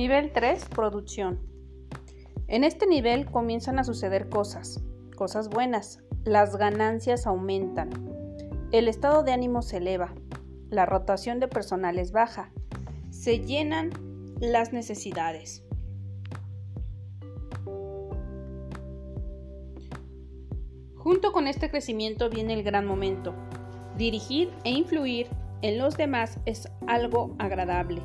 [0.07, 0.67] Nivel 3.
[0.67, 1.41] Producción.
[2.47, 4.81] En este nivel comienzan a suceder cosas,
[5.17, 5.99] cosas buenas.
[6.23, 7.91] Las ganancias aumentan.
[8.71, 10.15] El estado de ánimo se eleva.
[10.71, 12.53] La rotación de personal es baja.
[13.11, 13.91] Se llenan
[14.39, 15.65] las necesidades.
[20.95, 23.35] Junto con este crecimiento viene el gran momento.
[23.97, 25.27] Dirigir e influir
[25.63, 28.03] en los demás es algo agradable.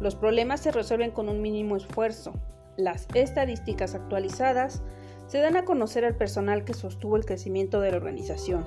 [0.00, 2.32] Los problemas se resuelven con un mínimo esfuerzo.
[2.76, 4.82] Las estadísticas actualizadas
[5.26, 8.66] se dan a conocer al personal que sostuvo el crecimiento de la organización.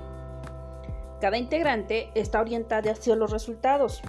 [1.20, 4.02] Cada integrante está orientado hacia los resultados.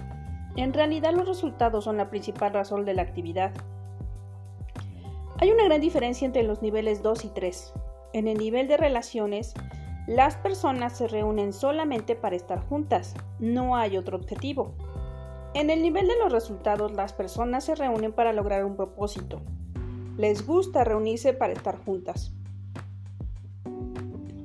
[0.56, 3.52] En realidad los resultados son la principal razón de la actividad.
[5.38, 7.72] Hay una gran diferencia entre los niveles 2 y 3.
[8.12, 9.54] En el nivel de relaciones,
[10.06, 14.74] las personas se reúnen solamente para estar juntas, no hay otro objetivo.
[15.52, 19.40] En el nivel de los resultados, las personas se reúnen para lograr un propósito.
[20.16, 22.32] Les gusta reunirse para estar juntas.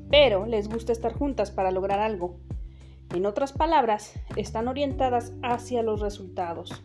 [0.09, 2.37] Pero les gusta estar juntas para lograr algo.
[3.13, 6.83] En otras palabras, están orientadas hacia los resultados.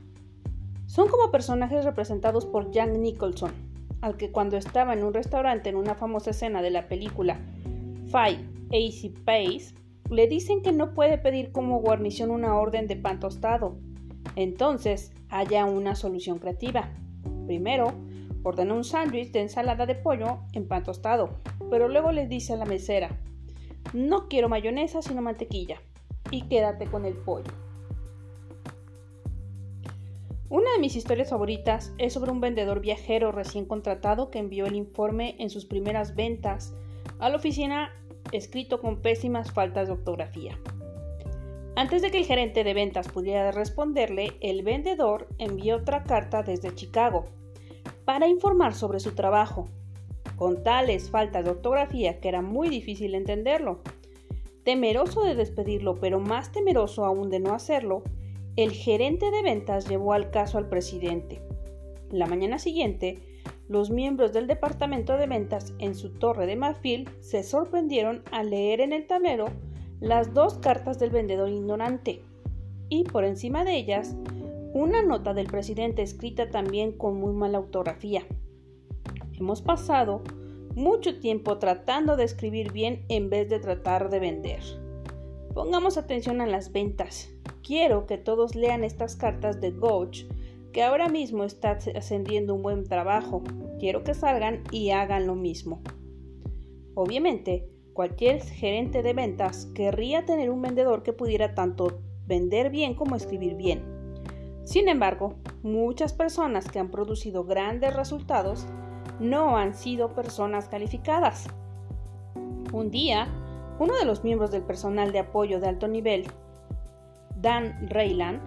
[0.85, 3.53] Son como personajes representados por Jack Nicholson,
[4.03, 7.41] al que cuando estaba en un restaurante en una famosa escena de la película
[8.07, 9.75] Five Easy Pace,
[10.11, 13.79] le dicen que no puede pedir como guarnición una orden de pan tostado,
[14.37, 16.91] entonces, haya una solución creativa.
[17.47, 17.93] Primero,
[18.43, 22.57] ordena un sándwich de ensalada de pollo en pan tostado, pero luego le dice a
[22.57, 23.21] la mesera,
[23.93, 25.81] no quiero mayonesa sino mantequilla,
[26.31, 27.51] y quédate con el pollo.
[30.49, 34.75] Una de mis historias favoritas es sobre un vendedor viajero recién contratado que envió el
[34.75, 36.75] informe en sus primeras ventas
[37.21, 37.93] a la oficina
[38.33, 40.59] escrito con pésimas faltas de ortografía.
[41.77, 46.75] Antes de que el gerente de ventas pudiera responderle, el vendedor envió otra carta desde
[46.75, 47.27] Chicago
[48.05, 49.69] para informar sobre su trabajo,
[50.37, 53.81] con tales faltas de ortografía que era muy difícil entenderlo.
[54.65, 58.03] Temeroso de despedirlo, pero más temeroso aún de no hacerlo,
[58.57, 61.41] el gerente de ventas llevó al caso al presidente.
[62.11, 63.19] La mañana siguiente,
[63.69, 68.81] los miembros del departamento de ventas en su torre de marfil se sorprendieron al leer
[68.81, 69.47] en el tablero
[70.01, 72.23] las dos cartas del vendedor ignorante
[72.89, 74.17] y por encima de ellas
[74.73, 78.23] una nota del presidente escrita también con muy mala ortografía.
[79.39, 80.23] Hemos pasado
[80.75, 84.61] mucho tiempo tratando de escribir bien en vez de tratar de vender.
[85.55, 87.31] Pongamos atención a las ventas.
[87.63, 90.25] Quiero que todos lean estas cartas de Gouch,
[90.73, 93.43] que ahora mismo está ascendiendo un buen trabajo.
[93.81, 95.83] Quiero que salgan y hagan lo mismo.
[96.95, 97.69] Obviamente,
[98.01, 103.57] Cualquier gerente de ventas querría tener un vendedor que pudiera tanto vender bien como escribir
[103.57, 103.85] bien.
[104.65, 108.67] Sin embargo, muchas personas que han producido grandes resultados
[109.19, 111.49] no han sido personas calificadas.
[112.73, 113.29] Un día,
[113.79, 116.25] uno de los miembros del personal de apoyo de alto nivel,
[117.37, 118.41] Dan Rayland,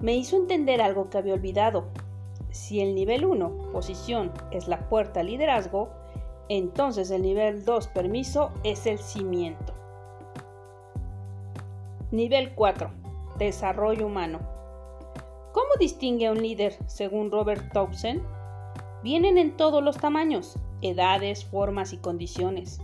[0.00, 1.84] me hizo entender algo que había olvidado.
[2.50, 5.99] Si el nivel 1, posición, es la puerta al liderazgo,
[6.50, 9.72] entonces el nivel 2, permiso, es el cimiento.
[12.10, 12.90] Nivel 4.
[13.38, 14.40] Desarrollo humano.
[15.52, 18.20] ¿Cómo distingue a un líder según Robert Townsend?
[19.04, 22.80] Vienen en todos los tamaños, edades, formas y condiciones.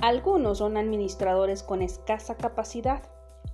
[0.00, 3.02] Algunos son administradores con escasa capacidad,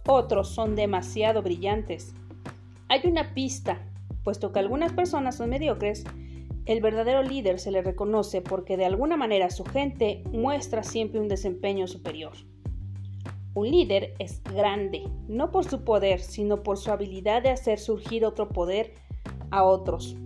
[0.07, 2.14] otros son demasiado brillantes.
[2.88, 3.78] Hay una pista,
[4.22, 6.05] puesto que algunas personas son mediocres,
[6.66, 11.28] el verdadero líder se le reconoce porque de alguna manera su gente muestra siempre un
[11.28, 12.32] desempeño superior.
[13.54, 18.24] Un líder es grande, no por su poder, sino por su habilidad de hacer surgir
[18.24, 18.94] otro poder
[19.50, 20.16] a otros.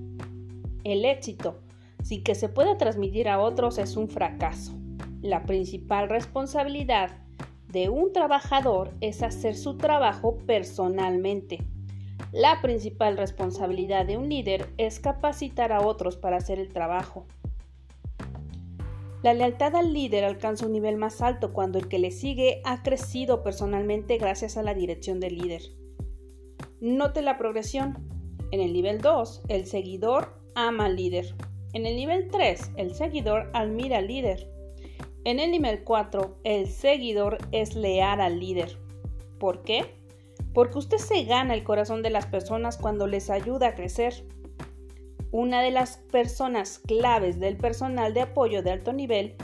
[0.85, 1.61] El éxito,
[2.03, 4.73] sin que se pueda transmitir a otros, es un fracaso.
[5.23, 7.17] La principal responsabilidad
[7.69, 11.59] de un trabajador es hacer su trabajo personalmente.
[12.35, 17.27] La principal responsabilidad de un líder es capacitar a otros para hacer el trabajo.
[19.23, 22.83] La lealtad al líder alcanza un nivel más alto cuando el que le sigue ha
[22.83, 25.63] crecido personalmente gracias a la dirección del líder.
[26.81, 28.05] Note la progresión.
[28.51, 31.37] En el nivel 2, el seguidor ama al líder.
[31.73, 34.51] En el nivel 3, el seguidor admira al líder.
[35.23, 38.77] En el nivel 4, el seguidor es leal al líder.
[39.39, 40.04] ¿Por qué?
[40.55, 44.25] Porque usted se gana el corazón de las personas cuando les ayuda a crecer.
[45.33, 49.35] Una de las personas claves del personal de apoyo de alto nivel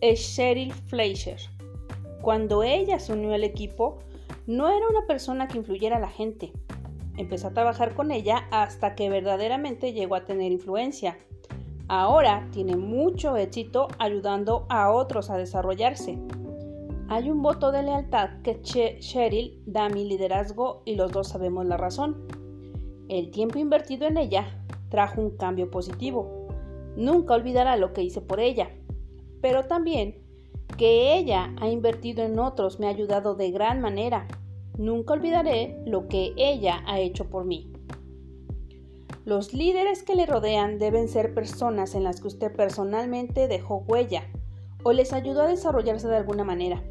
[0.00, 1.38] es Cheryl Fleischer.
[2.22, 3.98] Cuando ella se unió al equipo,
[4.46, 6.52] no era una persona que influyera a la gente.
[7.18, 11.18] Empezó a trabajar con ella hasta que verdaderamente llegó a tener influencia.
[11.88, 16.18] Ahora tiene mucho éxito ayudando a otros a desarrollarse.
[17.08, 21.66] Hay un voto de lealtad que Cheryl da a mi liderazgo y los dos sabemos
[21.66, 22.26] la razón.
[23.10, 26.48] El tiempo invertido en ella trajo un cambio positivo.
[26.96, 28.70] Nunca olvidará lo que hice por ella,
[29.42, 30.22] pero también
[30.78, 34.26] que ella ha invertido en otros me ha ayudado de gran manera.
[34.78, 37.70] Nunca olvidaré lo que ella ha hecho por mí.
[39.26, 44.24] Los líderes que le rodean deben ser personas en las que usted personalmente dejó huella
[44.84, 46.82] o les ayudó a desarrollarse de alguna manera.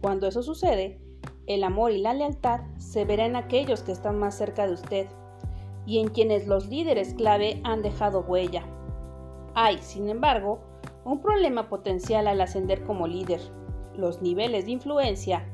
[0.00, 1.00] Cuando eso sucede,
[1.46, 5.06] el amor y la lealtad se verá en aquellos que están más cerca de usted
[5.86, 8.64] y en quienes los líderes clave han dejado huella.
[9.54, 10.60] Hay, sin embargo,
[11.04, 13.40] un problema potencial al ascender como líder.
[13.96, 15.48] Los niveles de influencia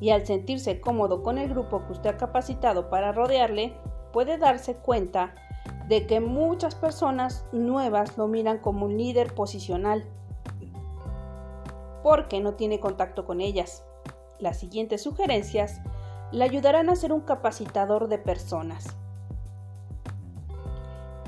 [0.00, 3.74] y al sentirse cómodo con el grupo que usted ha capacitado para rodearle,
[4.12, 5.34] puede darse cuenta
[5.88, 10.06] de que muchas personas nuevas lo miran como un líder posicional
[12.02, 13.84] porque no tiene contacto con ellas.
[14.40, 15.80] Las siguientes sugerencias
[16.32, 18.96] le ayudarán a ser un capacitador de personas.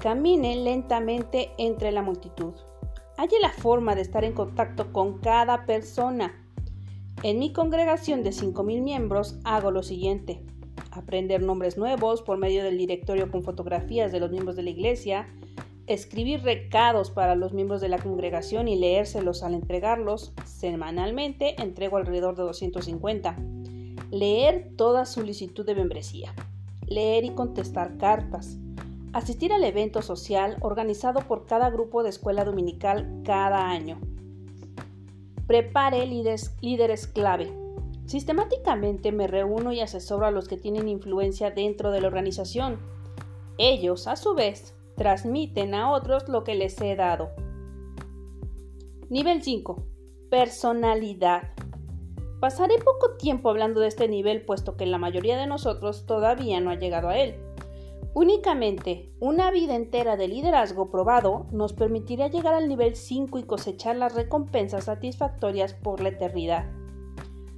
[0.01, 2.55] Camine lentamente entre la multitud.
[3.17, 6.35] Halle la forma de estar en contacto con cada persona.
[7.23, 10.45] En mi congregación de 5.000 miembros hago lo siguiente
[10.93, 15.29] aprender nombres nuevos por medio del directorio con fotografías de los miembros de la iglesia,
[15.87, 20.33] escribir recados para los miembros de la congregación y leérselos al entregarlos.
[20.45, 23.37] Semanalmente entrego alrededor de 250.
[24.11, 26.35] Leer toda solicitud de membresía.
[26.87, 28.59] Leer y contestar cartas.
[29.13, 34.01] Asistir al evento social organizado por cada grupo de escuela dominical cada año.
[35.47, 37.63] Prepare líderes, líderes clave
[38.07, 42.79] Sistemáticamente me reúno y asesoro a los que tienen influencia dentro de la organización.
[43.59, 47.31] Ellos, a su vez, transmiten a otros lo que les he dado.
[49.11, 49.85] Nivel 5.
[50.31, 51.43] Personalidad.
[52.39, 56.71] Pasaré poco tiempo hablando de este nivel puesto que la mayoría de nosotros todavía no
[56.71, 57.35] ha llegado a él.
[58.15, 63.97] Únicamente una vida entera de liderazgo probado nos permitirá llegar al nivel 5 y cosechar
[63.97, 66.71] las recompensas satisfactorias por la eternidad.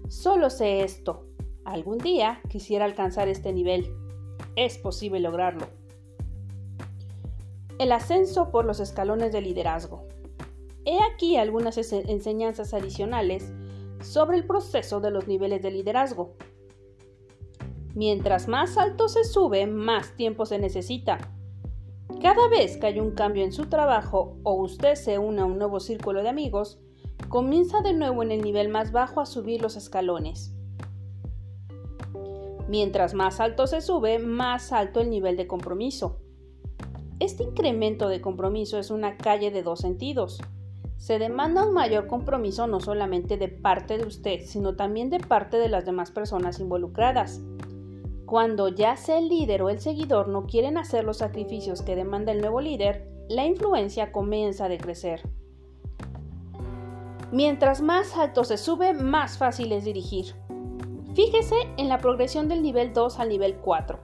[0.08, 1.26] Solo sé esto.
[1.66, 3.94] Algún día quisiera alcanzar este nivel.
[4.56, 5.83] Es posible lograrlo.
[7.78, 10.06] El ascenso por los escalones de liderazgo.
[10.84, 13.52] He aquí algunas enseñanzas adicionales
[14.00, 16.36] sobre el proceso de los niveles de liderazgo.
[17.94, 21.18] Mientras más alto se sube, más tiempo se necesita.
[22.22, 25.58] Cada vez que hay un cambio en su trabajo o usted se une a un
[25.58, 26.78] nuevo círculo de amigos,
[27.28, 30.54] comienza de nuevo en el nivel más bajo a subir los escalones.
[32.68, 36.23] Mientras más alto se sube, más alto el nivel de compromiso.
[37.20, 40.40] Este incremento de compromiso es una calle de dos sentidos.
[40.96, 45.58] Se demanda un mayor compromiso no solamente de parte de usted, sino también de parte
[45.58, 47.40] de las demás personas involucradas.
[48.26, 52.32] Cuando ya sea el líder o el seguidor no quieren hacer los sacrificios que demanda
[52.32, 55.22] el nuevo líder, la influencia comienza a decrecer.
[57.30, 60.34] Mientras más alto se sube, más fácil es dirigir.
[61.14, 63.98] Fíjese en la progresión del nivel 2 al nivel 4.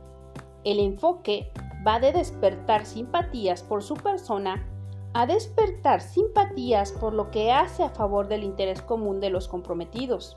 [0.64, 1.50] El enfoque
[1.86, 4.66] va de despertar simpatías por su persona
[5.12, 10.36] a despertar simpatías por lo que hace a favor del interés común de los comprometidos,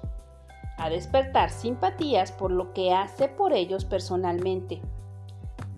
[0.78, 4.82] a despertar simpatías por lo que hace por ellos personalmente.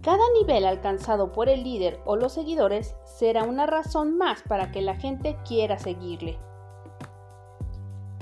[0.01, 4.82] Cada nivel alcanzado por el líder o los seguidores será una razón más para que
[4.82, 6.38] la gente quiera seguirle.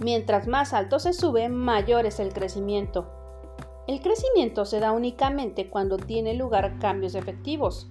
[0.02, 3.22] Mientras más alto se sube, mayor es el crecimiento.
[3.86, 7.90] El crecimiento se da únicamente cuando tiene lugar cambios efectivos.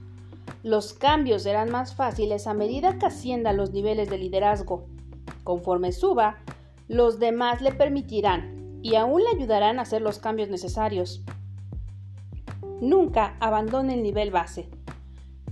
[0.62, 4.86] Los cambios serán más fáciles a medida que ascienda los niveles de liderazgo.
[5.44, 6.38] Conforme suba,
[6.88, 11.22] los demás le permitirán y aún le ayudarán a hacer los cambios necesarios.
[12.80, 14.70] Nunca abandone el nivel base.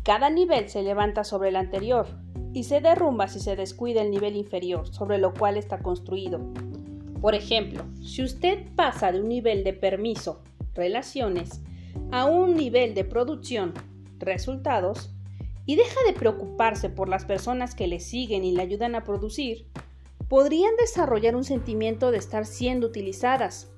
[0.03, 2.07] Cada nivel se levanta sobre el anterior
[2.55, 6.41] y se derrumba si se descuida el nivel inferior sobre lo cual está construido.
[7.21, 10.43] Por ejemplo, si usted pasa de un nivel de permiso,
[10.75, 11.61] relaciones,
[12.11, 13.75] a un nivel de producción,
[14.19, 15.15] resultados,
[15.67, 19.67] y deja de preocuparse por las personas que le siguen y le ayudan a producir,
[20.29, 23.71] podrían desarrollar un sentimiento de estar siendo utilizadas.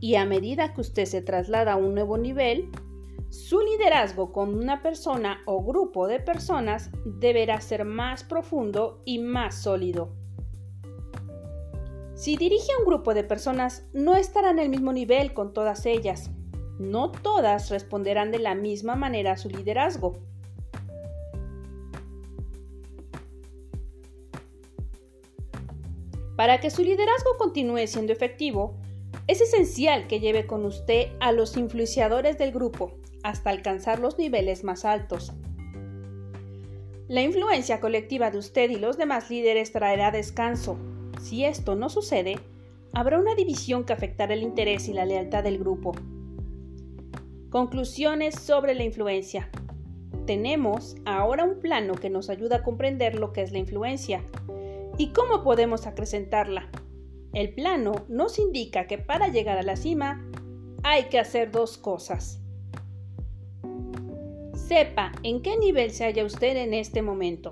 [0.00, 2.68] Y a medida que usted se traslada a un nuevo nivel,
[3.30, 9.62] su liderazgo con una persona o grupo de personas deberá ser más profundo y más
[9.62, 10.17] sólido.
[12.18, 15.86] Si dirige a un grupo de personas, no estará en el mismo nivel con todas
[15.86, 16.32] ellas.
[16.80, 20.18] No todas responderán de la misma manera a su liderazgo.
[26.34, 28.74] Para que su liderazgo continúe siendo efectivo,
[29.28, 34.64] es esencial que lleve con usted a los influenciadores del grupo hasta alcanzar los niveles
[34.64, 35.32] más altos.
[37.06, 40.80] La influencia colectiva de usted y los demás líderes traerá descanso.
[41.20, 42.38] Si esto no sucede,
[42.92, 45.92] habrá una división que afectará el interés y la lealtad del grupo.
[47.50, 49.50] Conclusiones sobre la influencia.
[50.26, 54.22] Tenemos ahora un plano que nos ayuda a comprender lo que es la influencia
[54.98, 56.68] y cómo podemos acrecentarla.
[57.32, 60.24] El plano nos indica que para llegar a la cima
[60.82, 62.40] hay que hacer dos cosas.
[64.54, 67.50] Sepa en qué nivel se halla usted en este momento.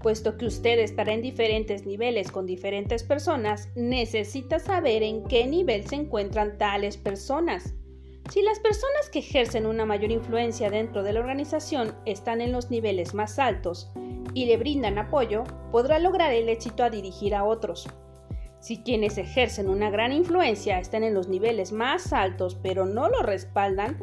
[0.00, 5.86] Puesto que usted estará en diferentes niveles con diferentes personas, necesita saber en qué nivel
[5.86, 7.74] se encuentran tales personas.
[8.30, 12.70] Si las personas que ejercen una mayor influencia dentro de la organización están en los
[12.70, 13.90] niveles más altos
[14.34, 17.88] y le brindan apoyo, podrá lograr el éxito a dirigir a otros.
[18.60, 23.22] Si quienes ejercen una gran influencia están en los niveles más altos pero no lo
[23.22, 23.98] respaldan,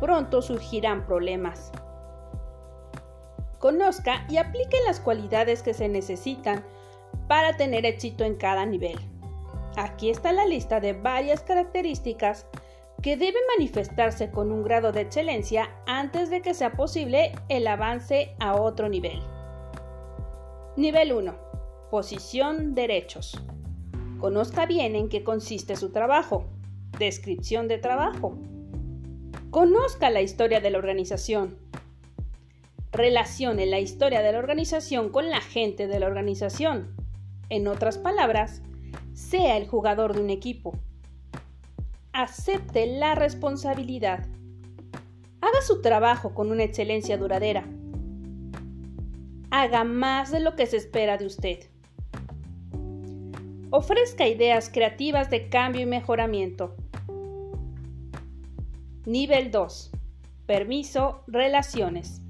[0.00, 1.70] pronto surgirán problemas.
[3.58, 6.64] Conozca y aplique las cualidades que se necesitan
[7.26, 8.98] para tener éxito en cada nivel.
[9.76, 12.46] Aquí está la lista de varias características
[13.02, 18.34] que deben manifestarse con un grado de excelencia antes de que sea posible el avance
[18.40, 19.20] a otro nivel.
[20.76, 21.34] Nivel 1.
[21.90, 23.40] Posición derechos.
[24.18, 26.46] Conozca bien en qué consiste su trabajo.
[26.98, 28.36] Descripción de trabajo.
[29.50, 31.67] Conozca la historia de la organización.
[32.92, 36.94] Relacione la historia de la organización con la gente de la organización.
[37.50, 38.62] En otras palabras,
[39.12, 40.78] sea el jugador de un equipo.
[42.12, 44.26] Acepte la responsabilidad.
[45.40, 47.64] Haga su trabajo con una excelencia duradera.
[49.50, 51.58] Haga más de lo que se espera de usted.
[53.70, 56.74] Ofrezca ideas creativas de cambio y mejoramiento.
[59.04, 59.90] Nivel 2.
[60.46, 62.22] Permiso, relaciones.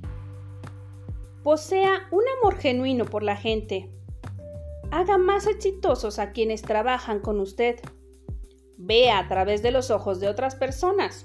[1.48, 3.88] Posea un amor genuino por la gente.
[4.90, 7.76] Haga más exitosos a quienes trabajan con usted.
[8.76, 11.24] Vea a través de los ojos de otras personas.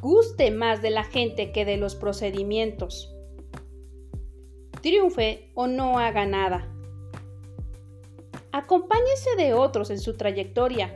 [0.00, 3.12] Guste más de la gente que de los procedimientos.
[4.80, 6.72] Triunfe o no haga nada.
[8.52, 10.94] Acompáñese de otros en su trayectoria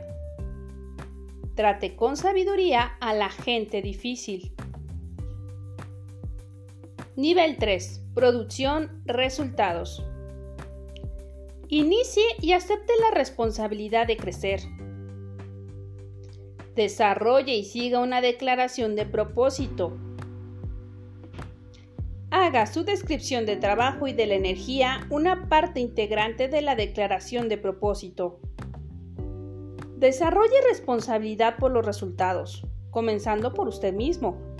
[1.55, 4.55] Trate con sabiduría a la gente difícil.
[7.15, 8.01] Nivel 3.
[8.15, 10.03] Producción, resultados.
[11.67, 14.61] Inicie y acepte la responsabilidad de crecer.
[16.73, 19.95] Desarrolle y siga una declaración de propósito.
[22.31, 27.47] Haga su descripción de trabajo y de la energía una parte integrante de la declaración
[27.47, 28.39] de propósito.
[29.97, 34.52] Desarrolle responsabilidad por los resultados, comenzando por usted mismo.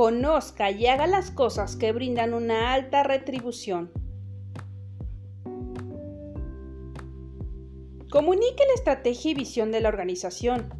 [0.00, 3.90] Conozca y haga las cosas que brindan una alta retribución.
[8.10, 10.72] Comunique la estrategia y visión de la organización.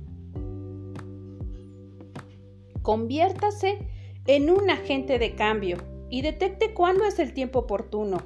[2.80, 3.86] Conviértase
[4.26, 5.76] en un agente de cambio
[6.08, 8.22] y detecte cuándo es el tiempo oportuno.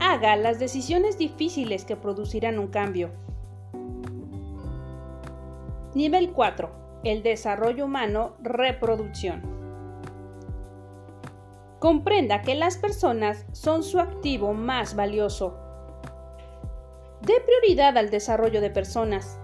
[0.00, 3.10] Haga las decisiones difíciles que producirán un cambio.
[5.94, 6.87] Nivel 4.
[7.08, 9.40] El desarrollo humano, reproducción.
[11.78, 15.56] Comprenda que las personas son su activo más valioso.
[17.22, 19.40] Dé prioridad al desarrollo de personas.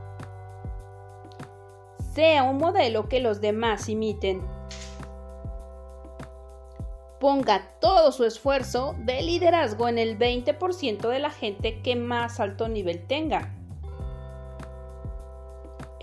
[2.12, 4.42] Sea un modelo que los demás imiten
[7.18, 12.68] ponga todo su esfuerzo de liderazgo en el 20% de la gente que más alto
[12.68, 13.54] nivel tenga.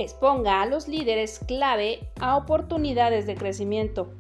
[0.02, 4.16] Exponga a los líderes clave a oportunidades de crecimiento.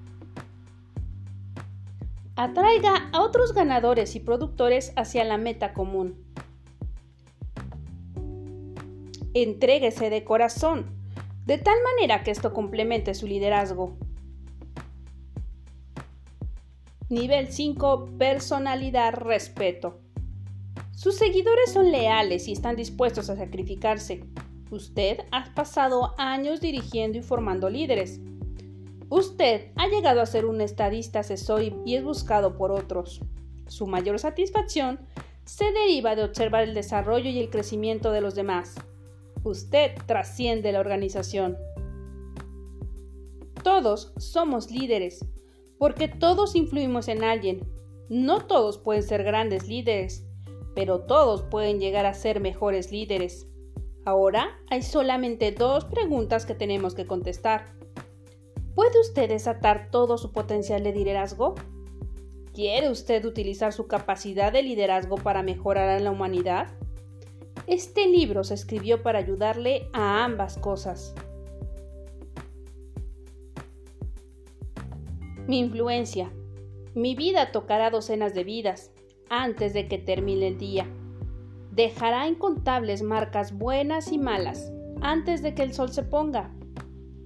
[2.35, 6.23] Atraiga a otros ganadores y productores hacia la meta común.
[9.33, 10.85] Entréguese de corazón,
[11.47, 13.97] de tal manera que esto complemente su liderazgo.
[17.09, 18.17] Nivel 5.
[18.19, 19.99] Personalidad, respeto.
[20.91, 24.23] Sus seguidores son leales y están dispuestos a sacrificarse.
[24.71, 28.21] Usted ha pasado años dirigiendo y formando líderes.
[29.09, 33.19] Usted ha llegado a ser un estadista asesor y es buscado por otros.
[33.67, 35.01] Su mayor satisfacción
[35.43, 38.75] se deriva de observar el desarrollo y el crecimiento de los demás.
[39.43, 41.57] Usted trasciende la organización.
[43.63, 45.25] Todos somos líderes
[45.79, 47.67] porque todos influimos en alguien.
[48.07, 50.25] No todos pueden ser grandes líderes,
[50.75, 53.50] pero todos pueden llegar a ser mejores líderes.
[54.03, 57.73] Ahora hay solamente dos preguntas que tenemos que contestar.
[58.73, 61.55] ¿Puede usted desatar todo su potencial de liderazgo?
[62.53, 66.67] ¿Quiere usted utilizar su capacidad de liderazgo para mejorar a la humanidad?
[67.67, 71.13] Este libro se escribió para ayudarle a ambas cosas.
[75.47, 76.31] Mi influencia.
[76.95, 78.91] Mi vida tocará docenas de vidas
[79.29, 80.87] antes de que termine el día.
[81.71, 86.51] Dejará incontables marcas buenas y malas antes de que el sol se ponga.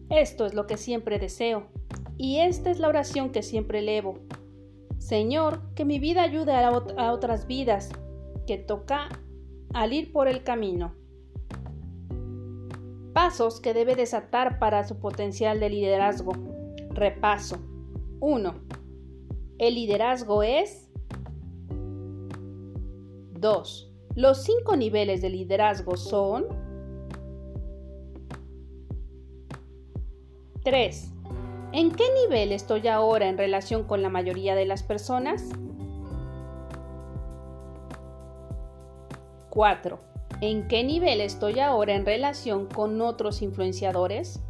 [0.10, 1.68] Esto es lo que siempre deseo
[2.18, 4.20] y esta es la oración que siempre elevo.
[4.98, 6.72] Señor, que mi vida ayude a,
[7.12, 7.90] otras vidas
[8.48, 9.10] que toca
[9.74, 10.96] al ir por el camino.
[13.14, 16.34] Pasos que debe desatar para su potencial de liderazgo.
[16.90, 17.58] Repaso.
[18.20, 18.54] 1.
[19.58, 20.90] El liderazgo es
[23.40, 23.95] 2.
[24.16, 26.46] Los cinco niveles de liderazgo son
[30.64, 31.12] 3.
[31.74, 35.44] ¿En qué nivel estoy ahora en relación con la mayoría de las personas?
[39.50, 40.00] 4.
[40.40, 44.42] ¿En qué nivel estoy ahora en relación con otros influenciadores?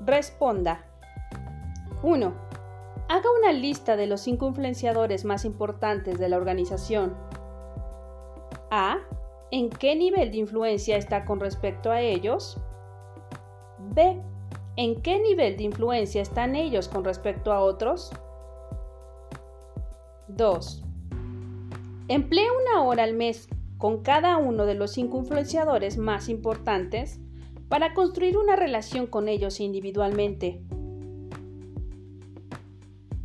[0.00, 0.84] Responda.
[2.02, 2.45] 1.
[3.08, 7.16] Haga una lista de los cinco influenciadores más importantes de la organización.
[8.70, 8.98] A.
[9.52, 12.60] ¿En qué nivel de influencia está con respecto a ellos?
[13.78, 14.20] B.
[14.74, 18.10] ¿En qué nivel de influencia están ellos con respecto a otros?
[20.28, 20.84] 2.
[22.08, 23.48] Emplee una hora al mes
[23.78, 27.20] con cada uno de los cinco influenciadores más importantes
[27.68, 30.60] para construir una relación con ellos individualmente.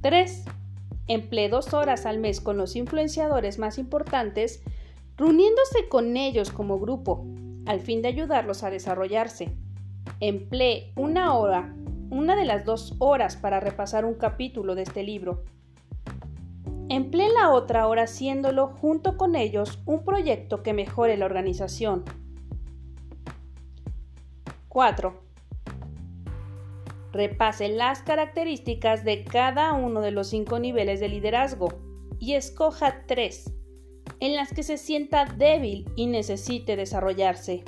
[0.01, 0.45] 3.
[1.07, 4.63] Emplee dos horas al mes con los influenciadores más importantes,
[5.17, 7.25] reuniéndose con ellos como grupo,
[7.65, 9.55] al fin de ayudarlos a desarrollarse.
[10.19, 11.75] Emplee una hora,
[12.09, 15.43] una de las dos horas para repasar un capítulo de este libro.
[16.89, 22.03] Emplee la otra hora haciéndolo junto con ellos un proyecto que mejore la organización
[24.67, 25.30] 4.
[27.11, 31.69] Repase las características de cada uno de los cinco niveles de liderazgo
[32.19, 33.51] y escoja tres
[34.19, 37.63] en las que se sienta débil y necesite desarrollarse.